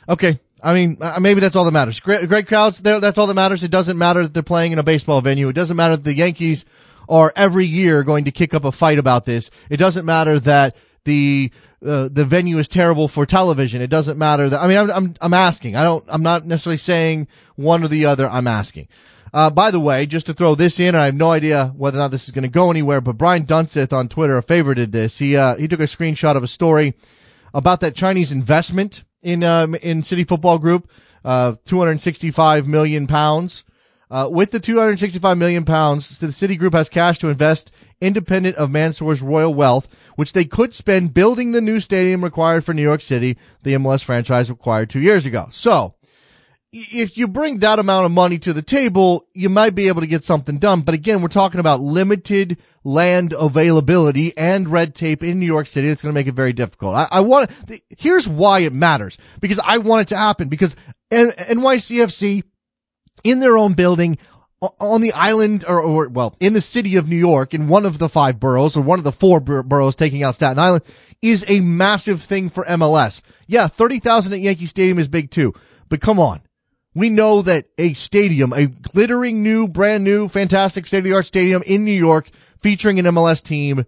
[0.08, 0.40] okay.
[0.62, 2.00] I mean, uh, maybe that's all that matters.
[2.00, 2.80] Great, great crowds.
[2.80, 3.62] That's all that matters.
[3.62, 5.48] It doesn't matter that they're playing in a baseball venue.
[5.48, 6.64] It doesn't matter that the Yankees
[7.08, 9.50] are every year going to kick up a fight about this.
[9.68, 11.50] It doesn't matter that the
[11.84, 13.80] uh, the venue is terrible for television.
[13.80, 14.60] It doesn't matter that.
[14.60, 15.76] I mean, I'm I'm I'm asking.
[15.76, 16.04] I don't.
[16.08, 17.26] I'm not necessarily saying
[17.56, 18.28] one or the other.
[18.28, 18.88] I'm asking.
[19.32, 22.00] Uh, by the way, just to throw this in, I have no idea whether or
[22.00, 25.18] not this is going to go anywhere, but Brian Dunseth on Twitter favorited this.
[25.18, 26.94] He uh, he took a screenshot of a story
[27.54, 30.90] about that Chinese investment in um, in City Football Group,
[31.24, 33.64] uh, 265 million pounds.
[34.10, 37.70] Uh, with the 265 million pounds, the City Group has cash to invest
[38.00, 39.86] independent of Mansour's royal wealth,
[40.16, 44.02] which they could spend building the new stadium required for New York City, the MLS
[44.02, 45.48] franchise acquired two years ago.
[45.52, 45.94] So,
[46.72, 50.06] if you bring that amount of money to the table, you might be able to
[50.06, 50.82] get something done.
[50.82, 55.88] But again, we're talking about limited land availability and red tape in New York City.
[55.88, 56.94] That's going to make it very difficult.
[56.94, 57.50] I, I want,
[57.98, 60.76] here's why it matters because I want it to happen because
[61.10, 62.44] NYCFC
[63.24, 64.18] in their own building
[64.78, 67.98] on the island or, or, well, in the city of New York in one of
[67.98, 70.84] the five boroughs or one of the four bor- boroughs taking out Staten Island
[71.20, 73.22] is a massive thing for MLS.
[73.46, 75.52] Yeah, 30,000 at Yankee Stadium is big too,
[75.88, 76.42] but come on.
[76.94, 81.26] We know that a stadium, a glittering new, brand new, fantastic state of the art
[81.26, 82.30] stadium in New York
[82.60, 83.86] featuring an MLS team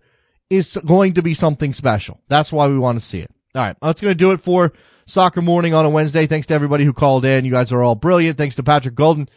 [0.50, 2.20] is going to be something special.
[2.28, 3.30] That's why we want to see it.
[3.54, 3.76] All right.
[3.82, 4.72] That's going to do it for
[5.06, 6.26] soccer morning on a Wednesday.
[6.26, 7.44] Thanks to everybody who called in.
[7.44, 8.38] You guys are all brilliant.
[8.38, 9.28] Thanks to Patrick Guldan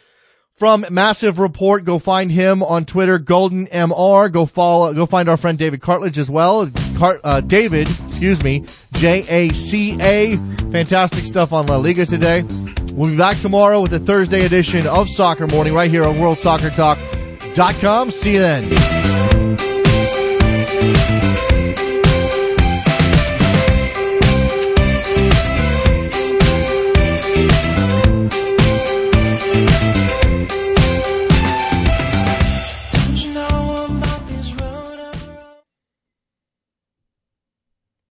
[0.54, 1.84] from Massive Report.
[1.84, 4.30] Go find him on Twitter, Guldan MR.
[4.30, 6.70] Go follow, go find our friend David Cartlidge as well.
[6.96, 10.36] Cart, uh, David, excuse me, J A C A.
[10.70, 12.44] Fantastic stuff on La Liga today.
[12.96, 18.10] We'll be back tomorrow with the Thursday edition of Soccer Morning right here on WorldSoccerTalk.com.
[18.10, 19.35] See you then.